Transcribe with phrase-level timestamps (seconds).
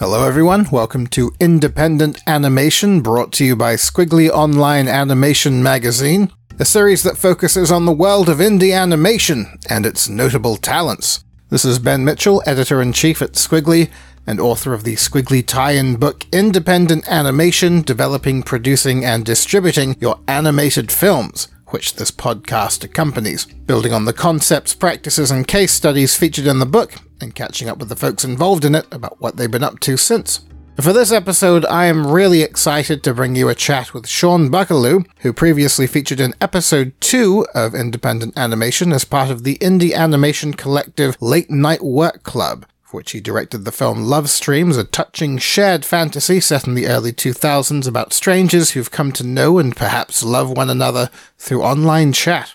[0.00, 0.66] Hello, everyone.
[0.72, 7.16] Welcome to Independent Animation, brought to you by Squiggly Online Animation Magazine, a series that
[7.16, 11.22] focuses on the world of indie animation and its notable talents.
[11.48, 13.88] This is Ben Mitchell, editor in chief at Squiggly
[14.26, 20.18] and author of the Squiggly tie in book Independent Animation Developing, Producing, and Distributing Your
[20.26, 26.46] Animated Films which this podcast accompanies, building on the concepts, practices, and case studies featured
[26.46, 29.50] in the book, and catching up with the folks involved in it about what they've
[29.50, 30.42] been up to since.
[30.80, 35.04] For this episode, I am really excited to bring you a chat with Sean Buckelew,
[35.22, 40.54] who previously featured in episode 2 of Independent Animation as part of the indie animation
[40.54, 45.84] collective Late Night Work Club, which he directed the film Love Streams, a touching shared
[45.84, 50.50] fantasy set in the early 2000s about strangers who've come to know and perhaps love
[50.50, 52.54] one another through online chat.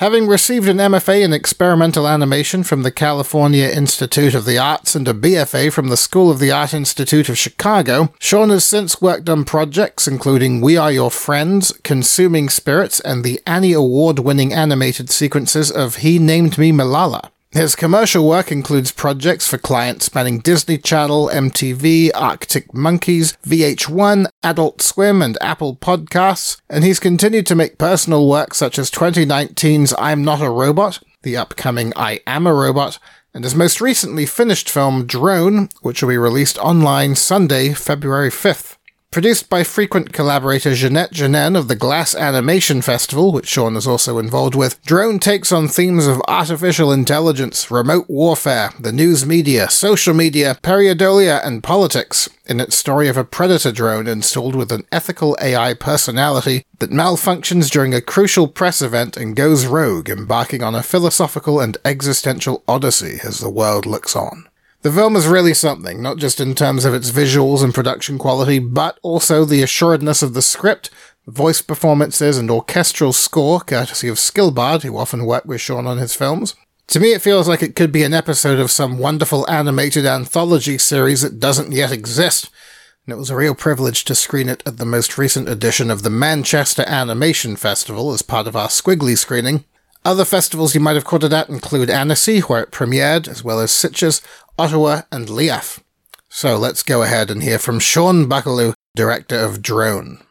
[0.00, 5.06] Having received an MFA in experimental animation from the California Institute of the Arts and
[5.06, 9.28] a BFA from the School of the Art Institute of Chicago, Sean has since worked
[9.28, 15.10] on projects including We Are Your Friends, Consuming Spirits, and the Annie Award winning animated
[15.10, 17.28] sequences of He Named Me Malala.
[17.52, 24.80] His commercial work includes projects for clients spanning Disney Channel, MTV, Arctic Monkeys, VH1, Adult
[24.80, 30.22] Swim, and Apple Podcasts, and he's continued to make personal work such as 2019's I'm
[30.22, 33.00] Not a Robot, the upcoming I Am a Robot,
[33.34, 38.76] and his most recently finished film Drone, which will be released online Sunday, February 5th.
[39.12, 44.18] Produced by frequent collaborator Jeanette Jeannin of the Glass Animation Festival, which Sean is also
[44.18, 50.14] involved with, Drone takes on themes of artificial intelligence, remote warfare, the news media, social
[50.14, 55.36] media, pareidolia, and politics in its story of a predator drone installed with an ethical
[55.42, 60.84] AI personality that malfunctions during a crucial press event and goes rogue, embarking on a
[60.84, 64.46] philosophical and existential odyssey as the world looks on.
[64.82, 68.58] The film is really something, not just in terms of its visuals and production quality,
[68.58, 70.88] but also the assuredness of the script,
[71.26, 76.14] voice performances, and orchestral score, courtesy of Skillbard, who often worked with Sean on his
[76.14, 76.54] films.
[76.86, 80.78] To me, it feels like it could be an episode of some wonderful animated anthology
[80.78, 82.48] series that doesn't yet exist,
[83.04, 86.02] and it was a real privilege to screen it at the most recent edition of
[86.02, 89.64] the Manchester Animation Festival as part of our Squiggly screening.
[90.04, 93.60] Other festivals you might have caught it at include Annecy, where it premiered, as well
[93.60, 94.22] as Sitges,
[94.58, 95.80] Ottawa, and Lièvre.
[96.30, 100.22] So let's go ahead and hear from Sean Buckelew, director of Drone.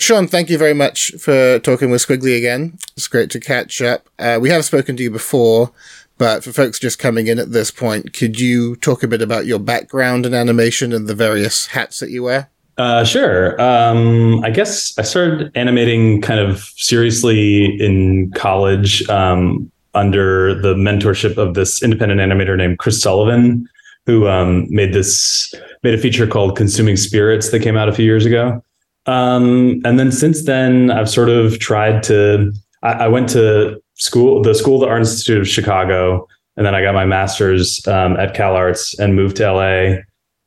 [0.00, 2.76] Sean, thank you very much for talking with Squiggly again.
[2.96, 4.08] It's great to catch up.
[4.18, 5.70] Uh, we have spoken to you before,
[6.18, 9.46] but for folks just coming in at this point, could you talk a bit about
[9.46, 12.50] your background in animation and the various hats that you wear?
[12.78, 13.60] Uh, sure.
[13.60, 21.36] Um, I guess I started animating kind of seriously in college um, under the mentorship
[21.36, 23.68] of this independent animator named Chris Sullivan,
[24.06, 28.04] who um, made this made a feature called Consuming Spirits that came out a few
[28.04, 28.64] years ago.
[29.06, 32.52] Um, and then since then, I've sort of tried to.
[32.82, 36.74] I, I, went to school, the School of the Art Institute of Chicago, and then
[36.74, 40.02] I got my master's um, at Cal Arts and moved to LA,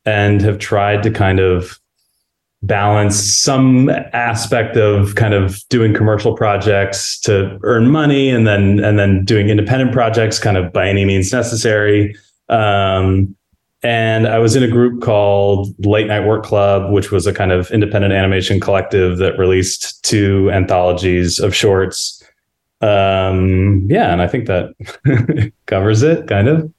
[0.06, 1.80] and have tried to kind of
[2.66, 8.98] balance some aspect of kind of doing commercial projects to earn money and then and
[8.98, 12.16] then doing independent projects kind of by any means necessary.
[12.50, 13.36] Um,
[13.84, 17.52] and i was in a group called late night work club which was a kind
[17.52, 22.24] of independent animation collective that released two anthologies of shorts.
[22.82, 24.74] Um, yeah and i think that
[25.66, 26.72] covers it kind of.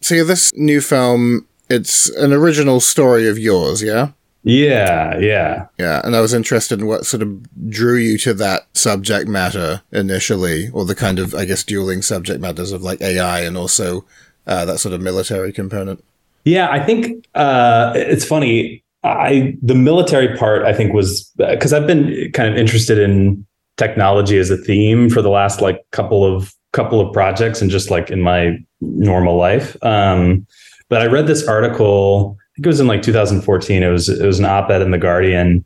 [0.00, 4.10] So this new film it's an original story of yours yeah
[4.42, 5.66] yeah, yeah.
[5.78, 9.82] Yeah, and I was interested in what sort of drew you to that subject matter
[9.92, 14.04] initially, or the kind of, I guess, dueling subject matters of like AI and also
[14.46, 16.02] uh, that sort of military component.
[16.44, 18.82] Yeah, I think uh, it's funny.
[19.02, 23.46] I the military part I think was because I've been kind of interested in
[23.76, 27.90] technology as a theme for the last like couple of couple of projects and just
[27.90, 29.76] like in my normal life.
[29.82, 30.46] Um,
[30.88, 33.82] but I read this article it was in like 2014.
[33.82, 35.64] It was it was an op-ed in the Guardian.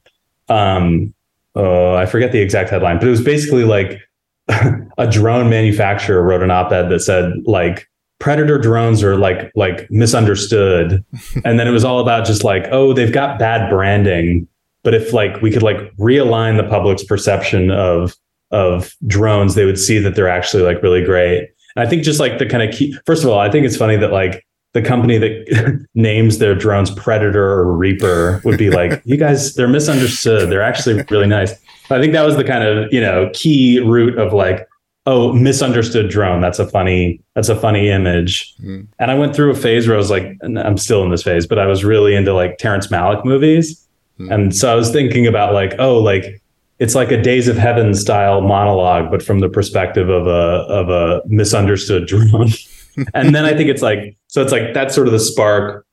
[0.48, 1.12] Um,
[1.54, 4.00] oh, I forget the exact headline, but it was basically like
[4.98, 7.88] a drone manufacturer wrote an op-ed that said like
[8.20, 11.04] predator drones are like like misunderstood,
[11.44, 14.46] and then it was all about just like oh they've got bad branding,
[14.82, 18.14] but if like we could like realign the public's perception of
[18.50, 21.50] of drones, they would see that they're actually like really great.
[21.74, 22.96] And I think just like the kind of key.
[23.04, 26.90] First of all, I think it's funny that like the company that names their drones
[26.90, 30.50] Predator or Reaper would be like, you guys, they're misunderstood.
[30.50, 31.52] They're actually really nice.
[31.90, 34.68] I think that was the kind of, you know, key root of like
[35.06, 36.40] oh, misunderstood drone.
[36.40, 38.54] That's a funny, that's a funny image.
[38.56, 38.86] Mm.
[38.98, 41.46] And I went through a phase where I was like, I'm still in this phase,
[41.46, 43.86] but I was really into like Terrence Malick movies.
[44.18, 44.34] Mm.
[44.34, 46.40] And so I was thinking about like, oh, like
[46.78, 50.88] it's like a Days of Heaven style monologue, but from the perspective of a of
[50.88, 52.48] a misunderstood drone.
[53.14, 55.86] and then I think it's like, so it's like that's sort of the spark.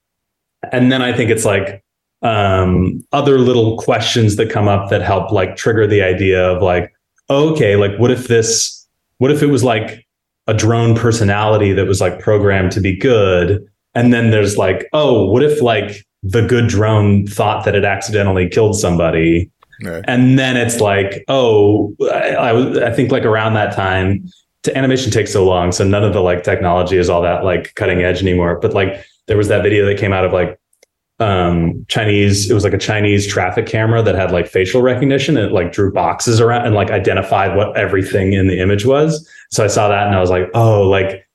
[0.72, 1.84] And then I think it's like
[2.22, 6.94] um, other little questions that come up that help like trigger the idea of like,
[7.30, 8.88] oh, okay, like what if this
[9.18, 10.06] what if it was like
[10.48, 13.66] a drone personality that was like programmed to be good?
[13.94, 18.48] And then there's like, oh, what if like the good drone thought that it accidentally
[18.48, 19.52] killed somebody?
[19.84, 20.04] Right.
[20.08, 24.30] And then it's like, oh, I, I, I think like around that time,
[24.64, 27.74] to animation takes so long, so none of the like technology is all that like
[27.76, 28.60] cutting edge anymore.
[28.60, 30.60] But like there was that video that came out of like
[31.20, 35.48] um, Chinese, it was like a Chinese traffic camera that had like facial recognition and
[35.48, 39.28] it like drew boxes around and like identified what everything in the image was.
[39.52, 41.28] So I saw that and I was like, oh, like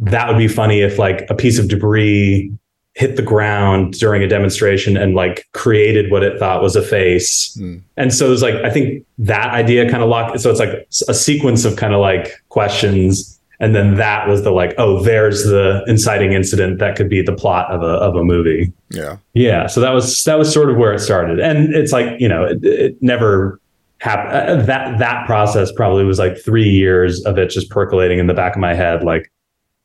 [0.00, 2.52] that would be funny if like a piece of debris
[2.98, 7.56] hit the ground during a demonstration and like created what it thought was a face.
[7.56, 7.80] Mm.
[7.96, 10.40] And so it was like, I think that idea kind of locked.
[10.40, 14.50] So it's like a sequence of kind of like questions and then that was the
[14.50, 18.22] like oh there's the inciting incident that could be the plot of a of a
[18.22, 21.90] movie yeah yeah so that was that was sort of where it started and it's
[21.90, 23.60] like you know it, it never
[24.00, 28.28] happened uh, that that process probably was like three years of it just percolating in
[28.28, 29.28] the back of my head like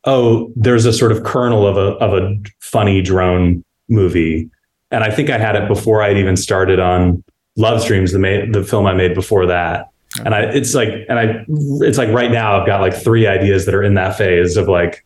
[0.05, 4.49] oh there's a sort of kernel of a of a funny drone movie
[4.91, 7.23] and i think i had it before i'd even started on
[7.55, 9.89] love streams the ma- the film i made before that
[10.19, 11.45] and I, it's like, and I,
[11.85, 14.67] it's like right now I've got like three ideas that are in that phase of
[14.67, 15.03] like,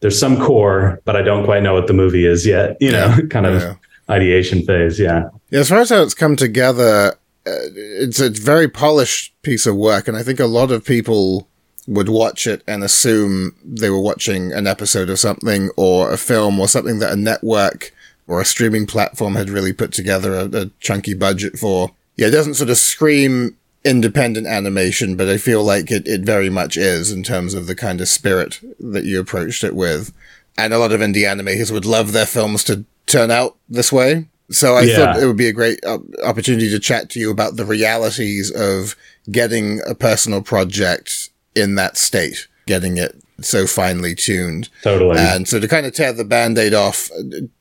[0.00, 3.16] there's some core, but I don't quite know what the movie is yet, you know,
[3.30, 3.74] kind of yeah.
[4.08, 4.98] ideation phase.
[4.98, 5.28] Yeah.
[5.50, 5.60] Yeah.
[5.60, 7.14] As far as how it's come together,
[7.46, 10.08] uh, it's a very polished piece of work.
[10.08, 11.48] And I think a lot of people
[11.86, 16.58] would watch it and assume they were watching an episode of something or a film
[16.58, 17.92] or something that a network
[18.26, 21.92] or a streaming platform had really put together a, a chunky budget for.
[22.16, 26.50] Yeah, it doesn't sort of scream independent animation, but I feel like it, it very
[26.50, 30.12] much is in terms of the kind of spirit that you approached it with.
[30.58, 34.26] And a lot of indie animators would love their films to turn out this way.
[34.50, 34.96] So I yeah.
[34.96, 38.50] thought it would be a great uh, opportunity to chat to you about the realities
[38.50, 38.96] of
[39.30, 44.68] getting a personal project in that state, getting it so finely tuned.
[44.82, 45.18] Totally.
[45.18, 47.10] And so to kind of tear the band-aid off,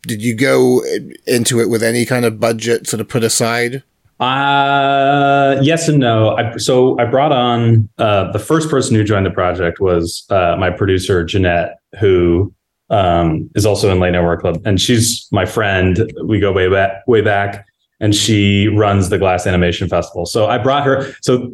[0.03, 0.83] did you go
[1.25, 3.83] into it with any kind of budget sort of put aside?
[4.19, 6.37] Uh, yes and no.
[6.37, 10.55] I, so I brought on uh, the first person who joined the project was uh,
[10.57, 12.53] my producer Jeanette, who
[12.89, 16.09] um, is also in Late Night Work Club, and she's my friend.
[16.23, 17.65] We go way back, way back,
[17.99, 20.25] and she runs the Glass Animation Festival.
[20.25, 21.11] So I brought her.
[21.21, 21.53] So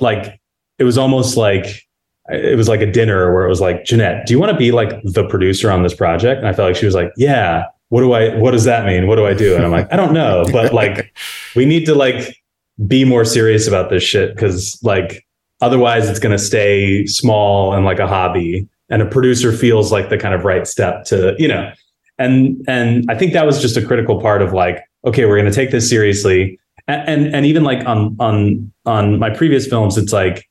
[0.00, 0.40] like
[0.82, 1.86] it was almost like
[2.28, 4.72] it was like a dinner where it was like Jeanette, do you want to be
[4.72, 6.38] like the producer on this project?
[6.38, 9.06] And I felt like she was like, yeah what do I what does that mean?
[9.06, 9.54] What do I do?
[9.54, 11.14] And I'm like, I don't know, but like
[11.54, 12.42] we need to like
[12.86, 15.26] be more serious about this shit cuz like
[15.60, 20.08] otherwise it's going to stay small and like a hobby and a producer feels like
[20.08, 21.70] the kind of right step to, you know.
[22.18, 25.52] And and I think that was just a critical part of like okay, we're going
[25.52, 26.58] to take this seriously.
[26.88, 30.48] And, and and even like on on on my previous films it's like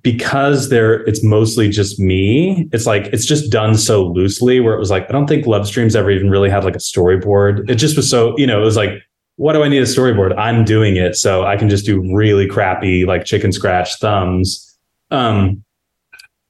[0.00, 4.78] because there it's mostly just me it's like it's just done so loosely where it
[4.78, 7.68] was like i don't think love streams ever even really had like a storyboard.
[7.68, 9.02] It just was so you know it was like
[9.36, 10.36] what do i need a storyboard?
[10.38, 14.78] I'm doing it so i can just do really crappy like chicken scratch thumbs.
[15.10, 15.62] Um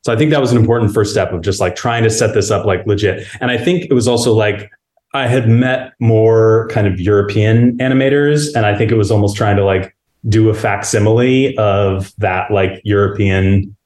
[0.03, 2.35] so i think that was an important first step of just like trying to set
[2.35, 3.27] this up like legit.
[3.41, 4.71] And i think it was also like
[5.13, 9.57] i had met more kind of european animators and i think it was almost trying
[9.57, 9.94] to like
[10.29, 13.77] do a facsimile of that like European,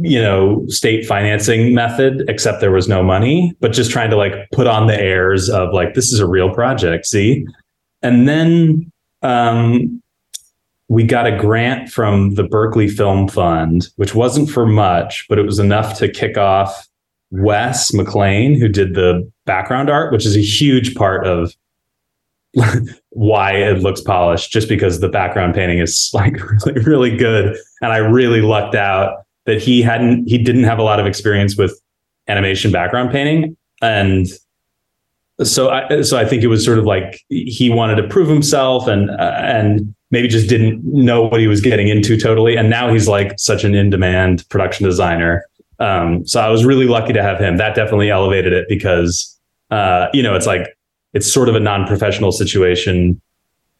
[0.00, 4.34] you know, state financing method, except there was no money, but just trying to like
[4.52, 7.46] put on the airs of like, this is a real project, see?
[8.02, 8.90] And then
[9.22, 10.02] um,
[10.88, 15.44] we got a grant from the Berkeley Film Fund, which wasn't for much, but it
[15.44, 16.86] was enough to kick off
[17.30, 21.54] Wes McLean, who did the background art, which is a huge part of
[23.10, 27.56] why it looks polished just because the background painting is like really really good.
[27.80, 31.56] And i really lucked out that he hadn't he didn't have a lot of experience
[31.56, 31.78] with
[32.28, 33.56] animation background painting.
[33.80, 34.26] And
[35.44, 38.88] so i so i think it was sort of like he wanted to prove himself
[38.88, 42.56] and uh, and maybe just didn't know what he was getting into totally.
[42.56, 45.44] And now he's like such an in demand production designer.
[45.80, 47.56] Um, so i was really lucky to have him.
[47.56, 49.38] That definitely elevated it because
[49.70, 50.77] uh, you know it's like
[51.14, 53.20] it's sort of a non-professional situation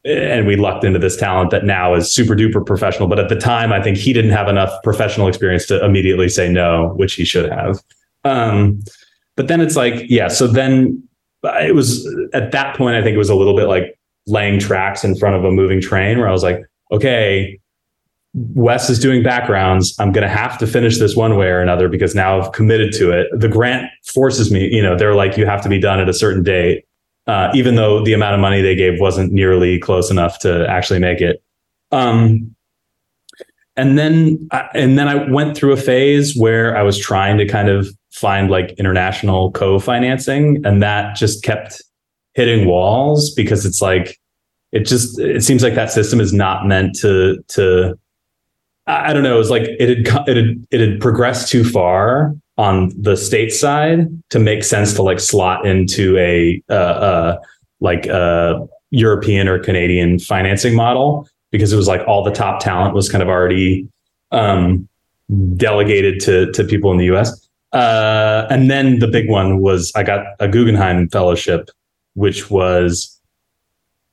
[0.05, 3.07] and we lucked into this talent that now is super duper professional.
[3.07, 6.49] But at the time, I think he didn't have enough professional experience to immediately say
[6.49, 7.79] no, which he should have.
[8.23, 8.81] Um,
[9.35, 10.29] but then it's like, yeah.
[10.29, 11.03] So then
[11.43, 15.03] it was at that point, I think it was a little bit like laying tracks
[15.03, 17.59] in front of a moving train where I was like, okay,
[18.33, 19.95] Wes is doing backgrounds.
[19.99, 22.93] I'm going to have to finish this one way or another because now I've committed
[22.93, 23.27] to it.
[23.33, 26.13] The grant forces me, you know, they're like, you have to be done at a
[26.13, 26.85] certain date
[27.27, 30.99] uh, even though the amount of money they gave wasn't nearly close enough to actually
[30.99, 31.43] make it.
[31.91, 32.55] Um,
[33.75, 37.45] and then, I, and then I went through a phase where I was trying to
[37.47, 41.81] kind of find like international co-financing, and that just kept
[42.33, 44.19] hitting walls because it's like
[44.71, 47.97] it just it seems like that system is not meant to to
[48.87, 49.35] I don't know.
[49.35, 53.53] It was like it had it had it had progressed too far on the state
[53.53, 57.37] side to make sense to like slot into a uh, uh,
[57.79, 62.93] like a European or Canadian financing model because it was like all the top talent
[62.93, 63.87] was kind of already
[64.33, 64.89] um,
[65.55, 67.47] delegated to to people in the U.S.
[67.71, 71.69] Uh, and then the big one was I got a Guggenheim fellowship,
[72.15, 73.17] which was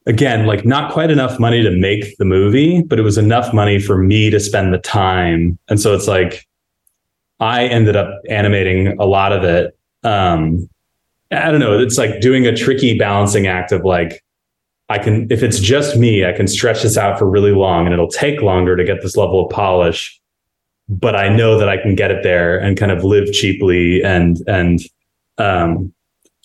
[0.06, 3.80] again like not quite enough money to make the movie, but it was enough money
[3.80, 5.58] for me to spend the time.
[5.66, 6.46] And so it's like
[7.40, 9.76] I ended up animating a lot of it.
[10.02, 10.68] Um,
[11.30, 11.78] I don't know.
[11.78, 14.22] It's like doing a tricky balancing act of like,
[14.88, 17.92] I can, if it's just me, I can stretch this out for really long and
[17.92, 20.20] it'll take longer to get this level of polish.
[20.88, 24.02] But I know that I can get it there and kind of live cheaply.
[24.04, 24.80] And, and,
[25.38, 25.92] um,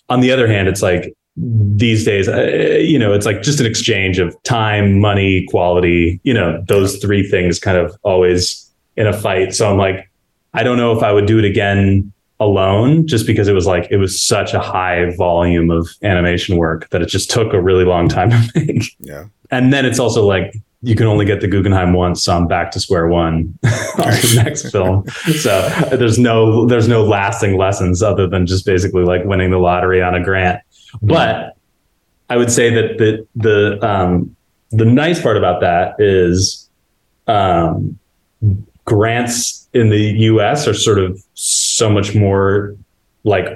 [0.08, 3.66] on the other hand, it's like these days, uh, you know, it's like just an
[3.66, 9.12] exchange of time, money, quality, you know, those three things kind of always in a
[9.12, 9.54] fight.
[9.54, 10.10] So I'm like,
[10.54, 13.86] I don't know if I would do it again alone just because it was like
[13.90, 17.84] it was such a high volume of animation work that it just took a really
[17.84, 18.82] long time to make.
[18.98, 19.26] Yeah.
[19.50, 22.72] And then it's also like you can only get the Guggenheim once, so I'm back
[22.72, 25.06] to square one on the next film.
[25.40, 30.02] So there's no there's no lasting lessons other than just basically like winning the lottery
[30.02, 30.60] on a grant.
[31.00, 31.56] But
[32.28, 34.34] I would say that the the um,
[34.70, 36.68] the nice part about that is
[37.28, 37.98] um,
[38.84, 42.76] grants in the US are sort of so much more
[43.24, 43.46] like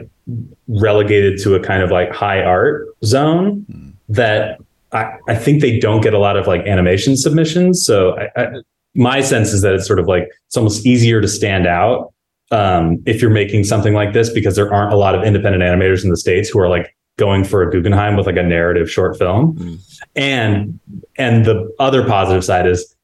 [0.68, 3.92] relegated to a kind of like high art zone mm.
[4.08, 4.58] that
[4.92, 7.84] I, I think they don't get a lot of like animation submissions.
[7.84, 8.46] So I, I,
[8.94, 12.12] my sense is that it's sort of like it's almost easier to stand out
[12.50, 16.04] um, if you're making something like this because there aren't a lot of independent animators
[16.04, 19.18] in the states who are like going for a Guggenheim with like a narrative short
[19.18, 19.56] film.
[19.56, 20.00] Mm.
[20.14, 20.80] And
[21.18, 22.94] and the other positive side is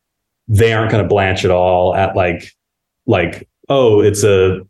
[0.48, 2.52] they aren't going to blanch at all at like
[3.06, 4.60] like oh it's a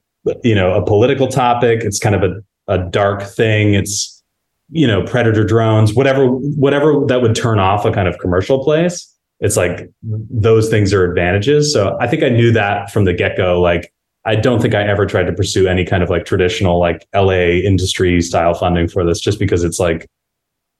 [0.44, 1.82] you know a political topic.
[1.82, 3.74] It's kind of a, a dark thing.
[3.74, 4.22] It's
[4.70, 9.08] you know predator drones whatever whatever that would turn off a kind of commercial place.
[9.40, 11.72] It's like those things are advantages.
[11.72, 13.60] So i think i knew that from the get-go.
[13.60, 13.92] Like
[14.24, 17.32] i don't think i ever tried to pursue any kind of like traditional like la
[17.32, 20.08] industry style funding for this just because it's like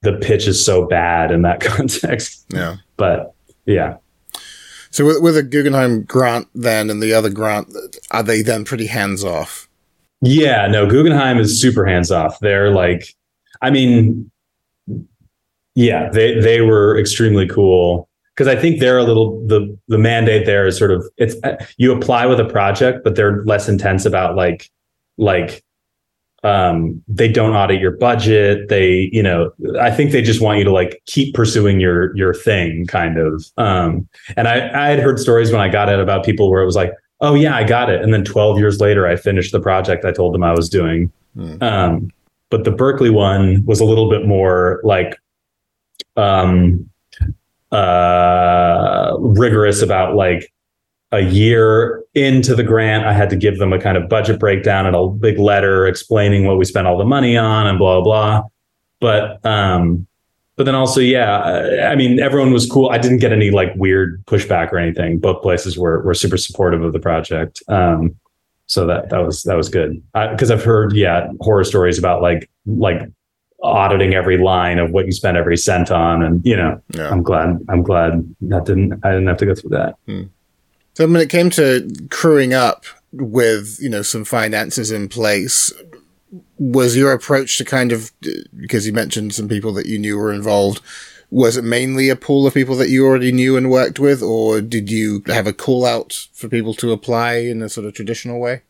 [0.03, 2.47] the pitch is so bad in that context.
[2.53, 2.77] Yeah.
[2.97, 3.35] But
[3.67, 3.97] yeah
[4.93, 7.75] so with, with a Guggenheim grant then and the other grant,
[8.11, 9.69] are they then pretty hands off?
[10.21, 12.39] Yeah, no, Guggenheim is super hands off.
[12.41, 13.15] They're like,
[13.63, 14.31] I mean,
[15.75, 20.45] yeah, they they were extremely cool because I think they're a little the the mandate
[20.45, 21.35] there is sort of it's
[21.79, 24.71] you apply with a project, but they're less intense about like
[25.17, 25.65] like
[26.45, 28.69] um, they don't audit your budget.
[28.69, 32.35] They, you know, I think they just want you to like keep pursuing your your
[32.35, 33.45] thing, kind of.
[33.57, 36.67] Um, and I I had heard stories when I got it about people where it
[36.67, 39.61] was like, oh yeah, I got it, and then 12 years later, I finished the
[39.61, 41.13] project I told them I was doing.
[41.37, 41.63] Mm.
[41.63, 42.11] Um,
[42.51, 45.17] but the Berkeley one was a little bit more like
[46.17, 46.91] um,
[47.71, 50.52] uh, rigorous about like
[51.13, 54.87] a year into the grant, I had to give them a kind of budget breakdown
[54.87, 58.43] and a big letter explaining what we spent all the money on and blah blah.
[59.01, 60.07] But um,
[60.57, 62.91] but then also, yeah, I mean, everyone was cool.
[62.91, 65.19] I didn't get any like weird pushback or anything.
[65.19, 67.63] Both places were were super supportive of the project.
[67.69, 68.17] Um,
[68.67, 72.49] so that that was that was good because I've heard yeah horror stories about like
[72.65, 73.03] like
[73.63, 77.11] auditing every line of what you spent every cent on, and you know, yeah.
[77.11, 79.97] I'm glad I'm glad that didn't I didn't have to go through that.
[80.07, 80.23] Hmm.
[80.95, 85.73] So when it came to crewing up with, you know, some finances in place,
[86.59, 88.13] was your approach to kind of,
[88.57, 90.81] because you mentioned some people that you knew were involved,
[91.31, 94.61] was it mainly a pool of people that you already knew and worked with, or
[94.61, 98.39] did you have a call out for people to apply in a sort of traditional
[98.39, 98.61] way?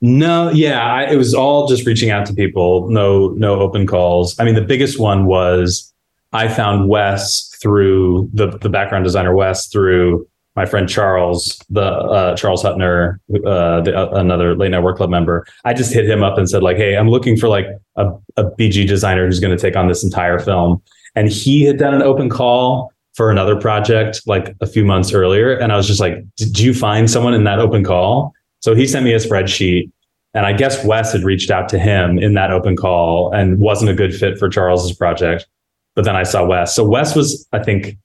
[0.00, 2.88] No, yeah, I, it was all just reaching out to people.
[2.88, 4.38] No, no open calls.
[4.38, 5.92] I mean, the biggest one was
[6.32, 10.28] I found Wes through the the background designer Wes through
[10.58, 15.08] my friend Charles, the uh, Charles Huettner, uh, the, uh, another late night work club
[15.08, 15.46] member.
[15.64, 18.44] I just hit him up and said like, "Hey, I'm looking for like a, a
[18.58, 20.82] BG designer who's going to take on this entire film."
[21.14, 25.56] And he had done an open call for another project like a few months earlier,
[25.56, 28.84] and I was just like, "Did you find someone in that open call?" So he
[28.88, 29.92] sent me a spreadsheet,
[30.34, 33.92] and I guess Wes had reached out to him in that open call and wasn't
[33.92, 35.46] a good fit for Charles's project.
[35.94, 36.74] But then I saw Wes.
[36.74, 37.96] So Wes was, I think,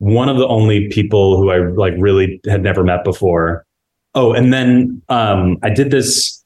[0.00, 3.66] one of the only people who I like really had never met before.
[4.14, 6.42] Oh, and then um, I did this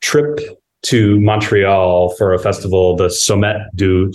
[0.00, 0.38] trip
[0.82, 4.12] to Montreal for a festival, the Sommet du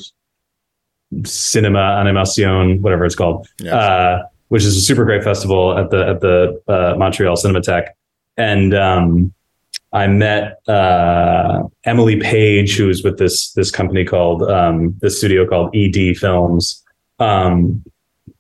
[1.25, 3.73] Cinema Animation, whatever it's called, yes.
[3.73, 7.89] uh, which is a super great festival at the at the uh, Montreal Cinematheque.
[8.37, 9.33] And um,
[9.91, 15.75] I met uh, Emily Page, who's with this this company called um, this studio called
[15.75, 16.83] ED Films.
[17.19, 17.83] Um,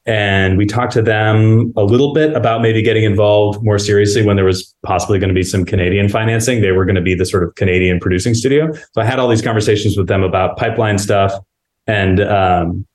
[0.07, 4.37] and we talked to them a little bit about maybe getting involved more seriously when
[4.37, 6.61] there was possibly going to be some Canadian financing.
[6.61, 8.71] They were going to be the sort of Canadian producing studio.
[8.71, 11.33] So I had all these conversations with them about pipeline stuff.
[11.87, 12.87] And um,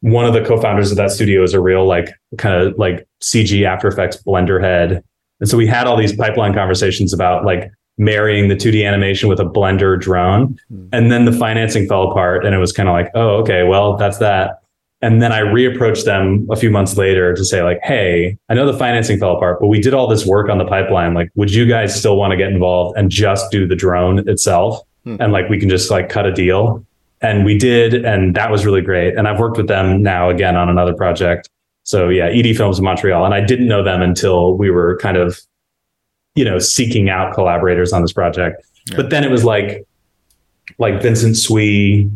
[0.00, 3.64] one of the co-founders of that studio is a real like kind of like CG
[3.64, 5.02] After Effects blender head.
[5.40, 9.40] And so we had all these pipeline conversations about like marrying the 2D animation with
[9.40, 10.58] a blender drone.
[10.70, 10.88] Mm.
[10.92, 13.96] And then the financing fell apart and it was kind of like, oh, okay, well,
[13.96, 14.61] that's that
[15.02, 18.70] and then I reapproached them a few months later to say, like, hey, I know
[18.70, 21.12] the financing fell apart, but we did all this work on the pipeline.
[21.12, 24.80] Like, would you guys still want to get involved and just do the drone itself?
[25.02, 25.16] Hmm.
[25.18, 26.86] And like, we can just like cut a deal.
[27.20, 28.04] And we did.
[28.04, 29.16] And that was really great.
[29.16, 31.50] And I've worked with them now again on another project.
[31.82, 33.24] So yeah, ED Films in Montreal.
[33.24, 35.40] And I didn't know them until we were kind of,
[36.36, 38.64] you know, seeking out collaborators on this project.
[38.88, 38.96] Yeah.
[38.96, 39.84] But then it was like,
[40.78, 42.08] like Vincent Sui,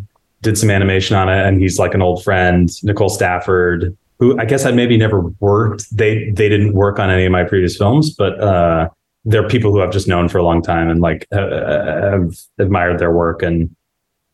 [0.47, 4.45] did some animation on it, and he's like an old friend, Nicole Stafford, who I
[4.45, 5.85] guess I maybe never worked.
[5.95, 8.89] They they didn't work on any of my previous films, but uh,
[9.25, 12.99] they're people who I've just known for a long time and like uh, have admired
[12.99, 13.75] their work and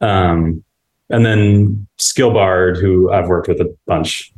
[0.00, 0.62] um
[1.09, 4.33] and then Skillbard, who I've worked with a bunch.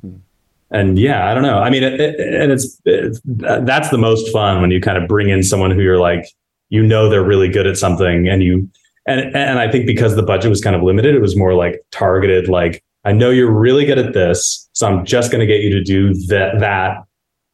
[0.70, 1.58] And yeah, I don't know.
[1.58, 5.06] I mean, it, it, and it's, it's that's the most fun when you kind of
[5.08, 6.24] bring in someone who you're like,
[6.70, 8.68] you know, they're really good at something, and you
[9.06, 11.84] and and I think because the budget was kind of limited, it was more like
[11.90, 12.48] targeted.
[12.48, 15.70] Like I know you're really good at this, so I'm just going to get you
[15.70, 17.04] to do that that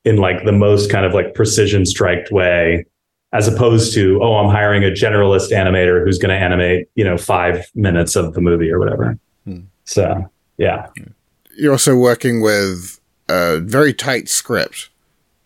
[0.04, 2.86] in like the most kind of like precision striked way,
[3.32, 7.16] as opposed to oh, I'm hiring a generalist animator who's going to animate you know
[7.16, 9.18] five minutes of the movie or whatever.
[9.44, 9.60] Hmm.
[9.84, 10.86] So yeah,
[11.56, 14.90] you're also working with a very tight script.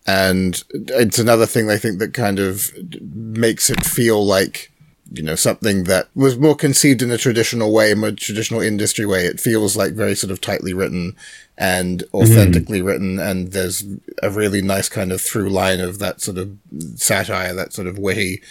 [0.07, 4.71] And it's another thing I think that kind of makes it feel like
[5.11, 9.05] you know, something that was more conceived in a traditional way, a more traditional industry
[9.05, 9.25] way.
[9.25, 11.15] It feels like very sort of tightly written
[11.57, 12.87] and authentically mm-hmm.
[12.87, 13.19] written.
[13.19, 13.83] And there's
[14.23, 16.57] a really nice kind of through line of that sort of
[16.95, 18.41] satire, that sort of witty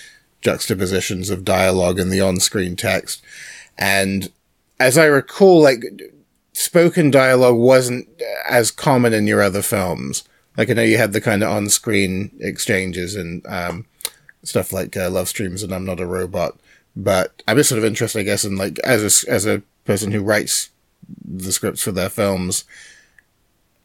[0.42, 3.20] juxtapositions of dialogue and the on-screen text.
[3.76, 4.30] And
[4.78, 5.82] as I recall, like
[6.52, 8.08] spoken dialogue wasn't
[8.48, 10.22] as common in your other films.
[10.56, 13.86] Like I know you had the kind of on-screen exchanges and, um,
[14.44, 16.58] stuff like uh, Love Streams and I'm Not a Robot.
[16.96, 20.12] But I'm just sort of interested, I guess, in like as a, as a person
[20.12, 20.70] who writes
[21.24, 22.64] the scripts for their films.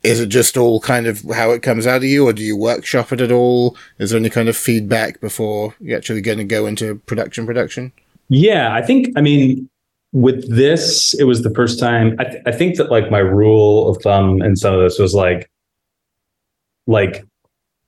[0.04, 2.56] Is it just all kind of how it comes out of you, or do you
[2.56, 3.76] workshop it at all?
[3.98, 7.46] Is there any kind of feedback before you're actually going to go into production?
[7.46, 7.92] Production?
[8.30, 9.10] Yeah, I think.
[9.18, 9.68] I mean,
[10.14, 12.16] with this, it was the first time.
[12.18, 15.14] I, th- I think that like my rule of thumb in some of this was
[15.14, 15.50] like,
[16.88, 17.26] like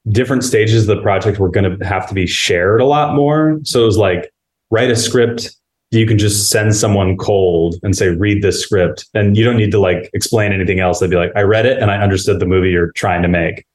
[0.10, 3.60] different stages of the project were going to have to be shared a lot more.
[3.64, 4.34] So it was like
[4.72, 5.56] write a script.
[5.92, 9.06] You can just send someone cold and say, read this script.
[9.14, 11.00] And you don't need to like explain anything else.
[11.00, 13.66] They'd be like, I read it and I understood the movie you're trying to make.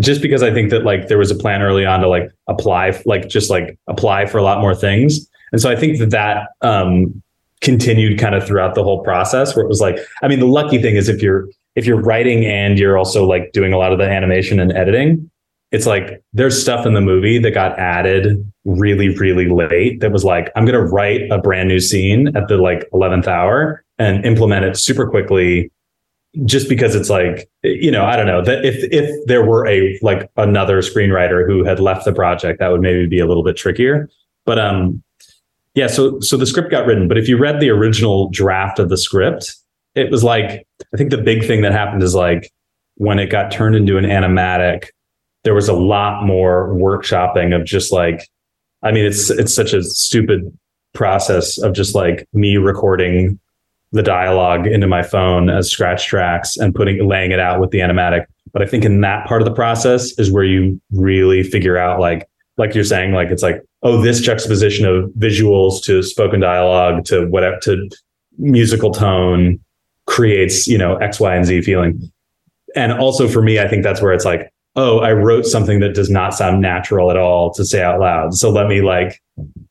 [0.00, 3.00] Just because I think that like there was a plan early on to like apply,
[3.06, 5.28] like just like apply for a lot more things.
[5.52, 7.22] And so I think that that um,
[7.60, 10.80] continued kind of throughout the whole process where it was like, I mean, the lucky
[10.80, 13.98] thing is if you're, if you're writing and you're also like doing a lot of
[13.98, 15.30] the animation and editing,
[15.72, 20.22] it's like there's stuff in the movie that got added really, really late that was
[20.22, 24.24] like, I'm going to write a brand new scene at the like 11th hour and
[24.24, 25.72] implement it super quickly
[26.44, 29.98] just because it's like, you know, I don't know that if, if there were a,
[30.02, 33.56] like another screenwriter who had left the project, that would maybe be a little bit
[33.56, 34.10] trickier.
[34.44, 35.02] But, um,
[35.74, 38.90] yeah, so, so the script got written, but if you read the original draft of
[38.90, 39.56] the script,
[39.94, 42.52] it was like, I think the big thing that happened is like
[42.96, 44.88] when it got turned into an animatic,
[45.44, 48.28] there was a lot more workshopping of just like,
[48.82, 50.56] I mean, it's it's such a stupid
[50.94, 53.38] process of just like me recording
[53.92, 57.78] the dialogue into my phone as scratch tracks and putting laying it out with the
[57.78, 58.26] animatic.
[58.52, 62.00] But I think in that part of the process is where you really figure out
[62.00, 62.28] like
[62.58, 67.26] like you're saying, like it's like, oh, this juxtaposition of visuals to spoken dialogue to
[67.26, 67.88] whatever to
[68.38, 69.58] musical tone
[70.06, 72.12] creates, you know, X, Y, and Z feeling.
[72.76, 75.94] And also for me, I think that's where it's like, oh, I wrote something that
[75.94, 78.34] does not sound natural at all to say out loud.
[78.34, 79.20] So let me like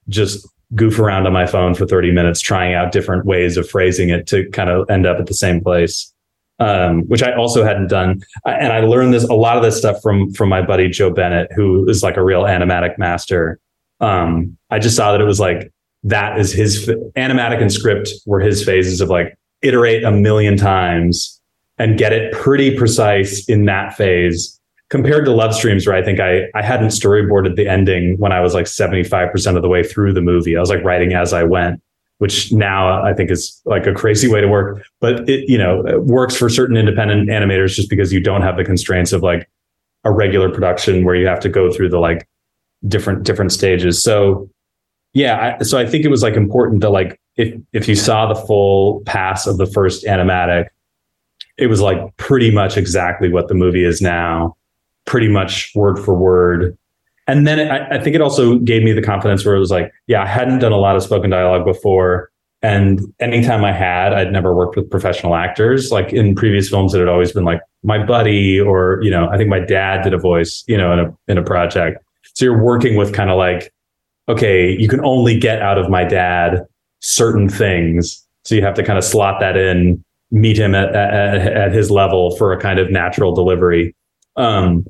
[0.09, 4.09] just goof around on my phone for 30 minutes trying out different ways of phrasing
[4.09, 6.13] it to kind of end up at the same place
[6.59, 10.01] um, which i also hadn't done and i learned this a lot of this stuff
[10.01, 13.59] from from my buddy joe bennett who is like a real animatic master
[13.99, 15.71] um, i just saw that it was like
[16.03, 21.39] that is his animatic and script were his phases of like iterate a million times
[21.77, 24.60] and get it pretty precise in that phase
[24.91, 28.41] compared to Love Streams, where I think I I hadn't storyboarded the ending when I
[28.41, 30.55] was like 75% of the way through the movie.
[30.55, 31.81] I was like writing as I went,
[32.19, 34.83] which now I think is like a crazy way to work.
[34.99, 38.57] But it, you know, it works for certain independent animators just because you don't have
[38.57, 39.49] the constraints of like
[40.03, 42.27] a regular production where you have to go through the like
[42.87, 44.03] different different stages.
[44.03, 44.49] So
[45.13, 48.25] yeah, I, so I think it was like important that like if if you saw
[48.31, 50.67] the full pass of the first animatic,
[51.57, 54.57] it was like pretty much exactly what the movie is now
[55.05, 56.77] pretty much word for word.
[57.27, 59.91] And then I, I think it also gave me the confidence where it was like,
[60.07, 62.31] yeah, I hadn't done a lot of spoken dialogue before.
[62.63, 65.91] And anytime I had, I'd never worked with professional actors.
[65.91, 69.37] Like in previous films, it had always been like my buddy, or you know, I
[69.37, 72.03] think my dad did a voice, you know, in a in a project.
[72.33, 73.73] So you're working with kind of like,
[74.29, 76.65] okay, you can only get out of my dad
[76.99, 78.25] certain things.
[78.43, 81.91] So you have to kind of slot that in, meet him at, at, at his
[81.91, 83.95] level for a kind of natural delivery.
[84.35, 84.85] Um,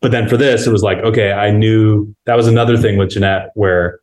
[0.00, 3.10] but then for this, it was like, okay, I knew that was another thing with
[3.10, 4.00] Jeanette where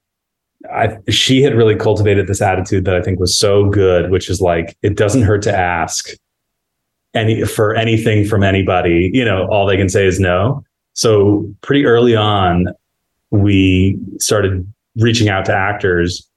[0.71, 4.41] I, she had really cultivated this attitude that I think was so good, which is
[4.41, 6.09] like, it doesn't hurt to ask
[7.13, 10.63] any for anything from anybody, you know, all they can say is no.
[10.93, 12.67] So pretty early on,
[13.29, 16.27] we started reaching out to actors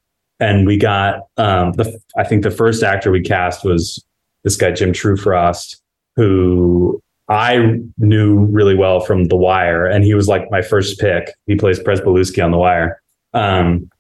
[0.40, 4.05] and we got um, the I think the first actor we cast was
[4.42, 5.83] this guy Jim True-Frost,
[6.14, 11.33] who I knew really well from The Wire, and he was like my first pick.
[11.47, 13.01] He plays Pryzbylewski on The Wire.
[13.35, 13.91] Um,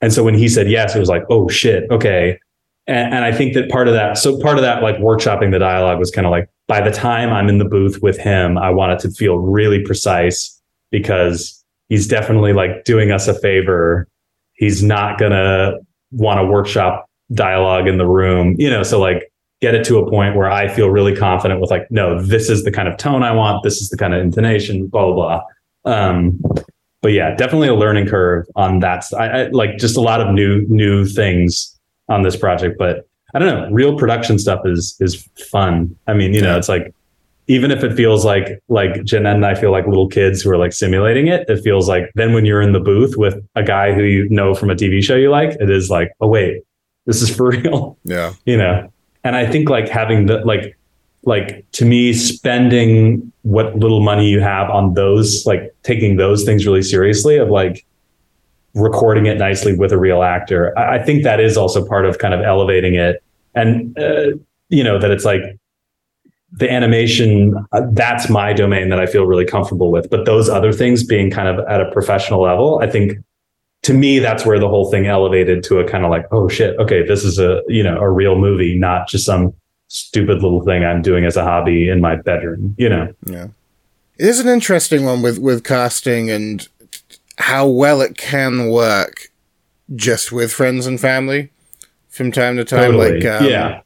[0.00, 2.38] and so when he said yes, it was like, oh shit, okay.
[2.86, 5.58] And, and I think that part of that, so part of that, like workshopping the
[5.58, 8.70] dialogue was kind of like, by the time I'm in the booth with him, I
[8.70, 14.08] want it to feel really precise because he's definitely like doing us a favor.
[14.54, 15.78] He's not gonna
[16.12, 18.82] want to workshop dialogue in the room, you know.
[18.82, 19.32] So like
[19.64, 22.64] get it to a point where I feel really confident with like, no, this is
[22.64, 23.62] the kind of tone I want.
[23.62, 25.90] This is the kind of intonation, blah, blah, blah.
[25.90, 26.38] Um,
[27.00, 29.06] but yeah, definitely a learning curve on that.
[29.16, 33.38] I, I like just a lot of new, new things on this project, but I
[33.38, 35.96] don't know, real production stuff is, is fun.
[36.06, 36.94] I mean, you know, it's like,
[37.46, 40.56] even if it feels like like Jeanette and I feel like little kids who are
[40.56, 43.92] like simulating it, it feels like then when you're in the booth with a guy
[43.92, 46.62] who you know from a TV show you like, it is like, oh wait,
[47.04, 47.98] this is for real.
[48.04, 48.32] Yeah.
[48.46, 48.90] You know
[49.24, 50.76] and I think like having the like
[51.24, 56.66] like to me spending what little money you have on those like taking those things
[56.66, 57.84] really seriously of like
[58.74, 62.18] recording it nicely with a real actor I, I think that is also part of
[62.18, 63.22] kind of elevating it.
[63.54, 64.32] And uh,
[64.68, 65.42] you know that it's like
[66.52, 70.10] the animation uh, that's my domain that I feel really comfortable with.
[70.10, 73.18] But those other things being kind of at a professional level I think
[73.84, 76.76] to me, that's where the whole thing elevated to a kind of like, oh shit,
[76.78, 79.54] okay, this is a you know a real movie, not just some
[79.88, 82.74] stupid little thing I'm doing as a hobby in my bedroom.
[82.78, 83.14] You know.
[83.26, 83.48] Yeah,
[84.18, 86.66] it is an interesting one with with casting and
[87.38, 89.28] how well it can work
[89.94, 91.50] just with friends and family
[92.08, 92.92] from time to time.
[92.92, 93.20] Totally.
[93.20, 93.80] Like um, yeah,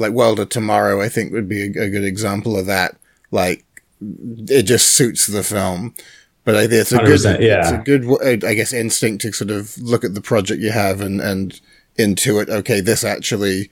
[0.00, 2.96] like World of Tomorrow, I think would be a, a good example of that.
[3.30, 3.64] Like
[4.00, 5.94] it just suits the film
[6.44, 7.60] but I think it's a good, yeah.
[7.60, 11.00] it's a good, I guess, instinct to sort of look at the project you have
[11.00, 11.60] and and
[11.98, 12.48] intuit.
[12.48, 13.70] Okay, this actually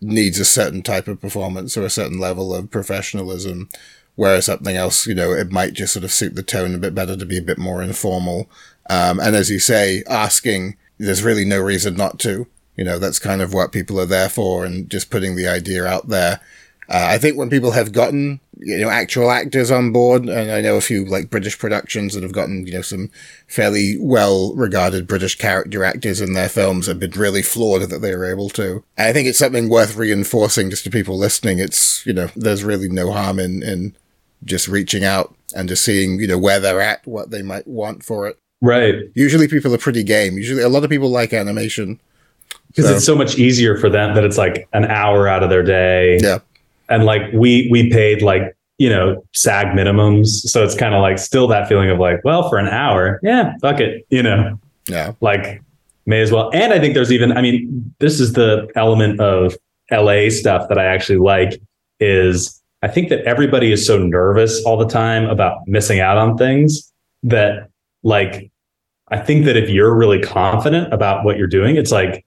[0.00, 3.68] needs a certain type of performance or a certain level of professionalism,
[4.14, 6.94] whereas something else, you know, it might just sort of suit the tone a bit
[6.94, 8.48] better to be a bit more informal.
[8.88, 12.46] Um, and as you say, asking, there's really no reason not to.
[12.76, 15.84] You know, that's kind of what people are there for, and just putting the idea
[15.84, 16.40] out there.
[16.90, 20.60] Uh, I think when people have gotten you know actual actors on board, and I
[20.60, 23.10] know a few like British productions that have gotten you know some
[23.46, 28.14] fairly well regarded British character actors in their films have been really flawed that they
[28.14, 28.82] were able to.
[28.98, 31.60] And I think it's something worth reinforcing just to people listening.
[31.60, 33.96] It's you know there's really no harm in in
[34.44, 38.02] just reaching out and just seeing you know where they're at, what they might want
[38.04, 38.36] for it.
[38.60, 38.96] Right.
[39.14, 40.36] Usually people are pretty game.
[40.36, 42.00] Usually a lot of people like animation
[42.66, 45.50] because So- it's so much easier for them that it's like an hour out of
[45.50, 46.18] their day.
[46.20, 46.40] Yeah.
[46.90, 50.26] And like we we paid like, you know, SAG minimums.
[50.26, 53.54] So it's kind of like still that feeling of like, well, for an hour, yeah,
[53.60, 54.04] fuck it.
[54.10, 55.12] You know, Yeah.
[55.20, 55.62] like
[56.06, 56.50] may as well.
[56.52, 59.56] And I think there's even, I mean, this is the element of
[59.92, 61.60] LA stuff that I actually like
[62.00, 66.36] is I think that everybody is so nervous all the time about missing out on
[66.38, 66.90] things
[67.22, 67.68] that
[68.02, 68.50] like
[69.08, 72.24] I think that if you're really confident about what you're doing, it's like,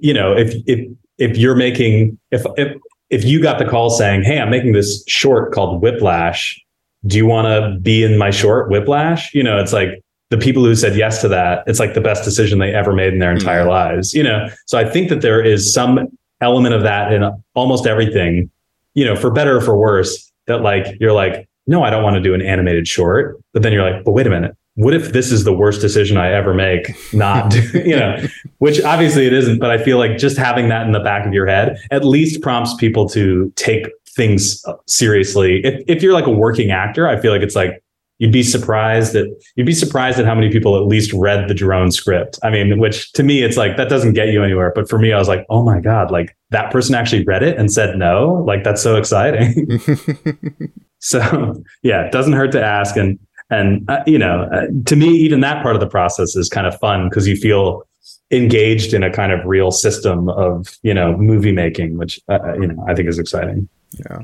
[0.00, 2.76] you know, if if if you're making if if
[3.10, 6.60] if you got the call saying, "Hey, I'm making this short called Whiplash.
[7.06, 10.64] Do you want to be in my short Whiplash?" You know, it's like the people
[10.64, 13.30] who said yes to that, it's like the best decision they ever made in their
[13.30, 13.68] entire Mhm.
[13.68, 14.12] lives.
[14.14, 16.08] You know, so I think that there is some
[16.40, 18.50] element of that in almost everything.
[18.94, 22.16] You know, for better or for worse, that like you're like, no, I don't want
[22.16, 24.54] to do an animated short, but then you're like, but wait a minute.
[24.76, 26.94] What if this is the worst decision I ever make?
[27.12, 28.24] Not, you know,
[28.58, 31.32] which obviously it isn't, but I feel like just having that in the back of
[31.32, 35.60] your head at least prompts people to take things seriously.
[35.64, 37.82] If, if you're like a working actor, I feel like it's like
[38.18, 41.54] you'd be surprised that you'd be surprised at how many people at least read the
[41.54, 42.38] drone script.
[42.42, 44.72] I mean, which to me, it's like that doesn't get you anywhere.
[44.74, 47.58] But for me, I was like, oh my God, like that person actually read it
[47.58, 48.44] and said no.
[48.46, 49.80] Like that's so exciting.
[50.98, 52.96] so yeah, it doesn't hurt to ask.
[52.96, 53.18] And,
[53.50, 56.66] and uh, you know, uh, to me, even that part of the process is kind
[56.66, 57.86] of fun because you feel
[58.30, 62.66] engaged in a kind of real system of you know movie making, which uh, you
[62.66, 63.68] know I think is exciting.
[63.92, 64.22] Yeah.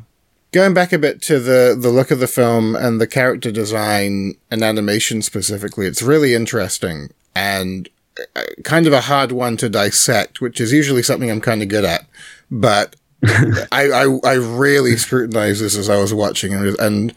[0.52, 4.34] Going back a bit to the, the look of the film and the character design
[4.50, 7.88] and animation specifically, it's really interesting and
[8.36, 11.68] uh, kind of a hard one to dissect, which is usually something I'm kind of
[11.68, 12.04] good at.
[12.50, 17.14] But I, I, I really scrutinized this as I was watching and, and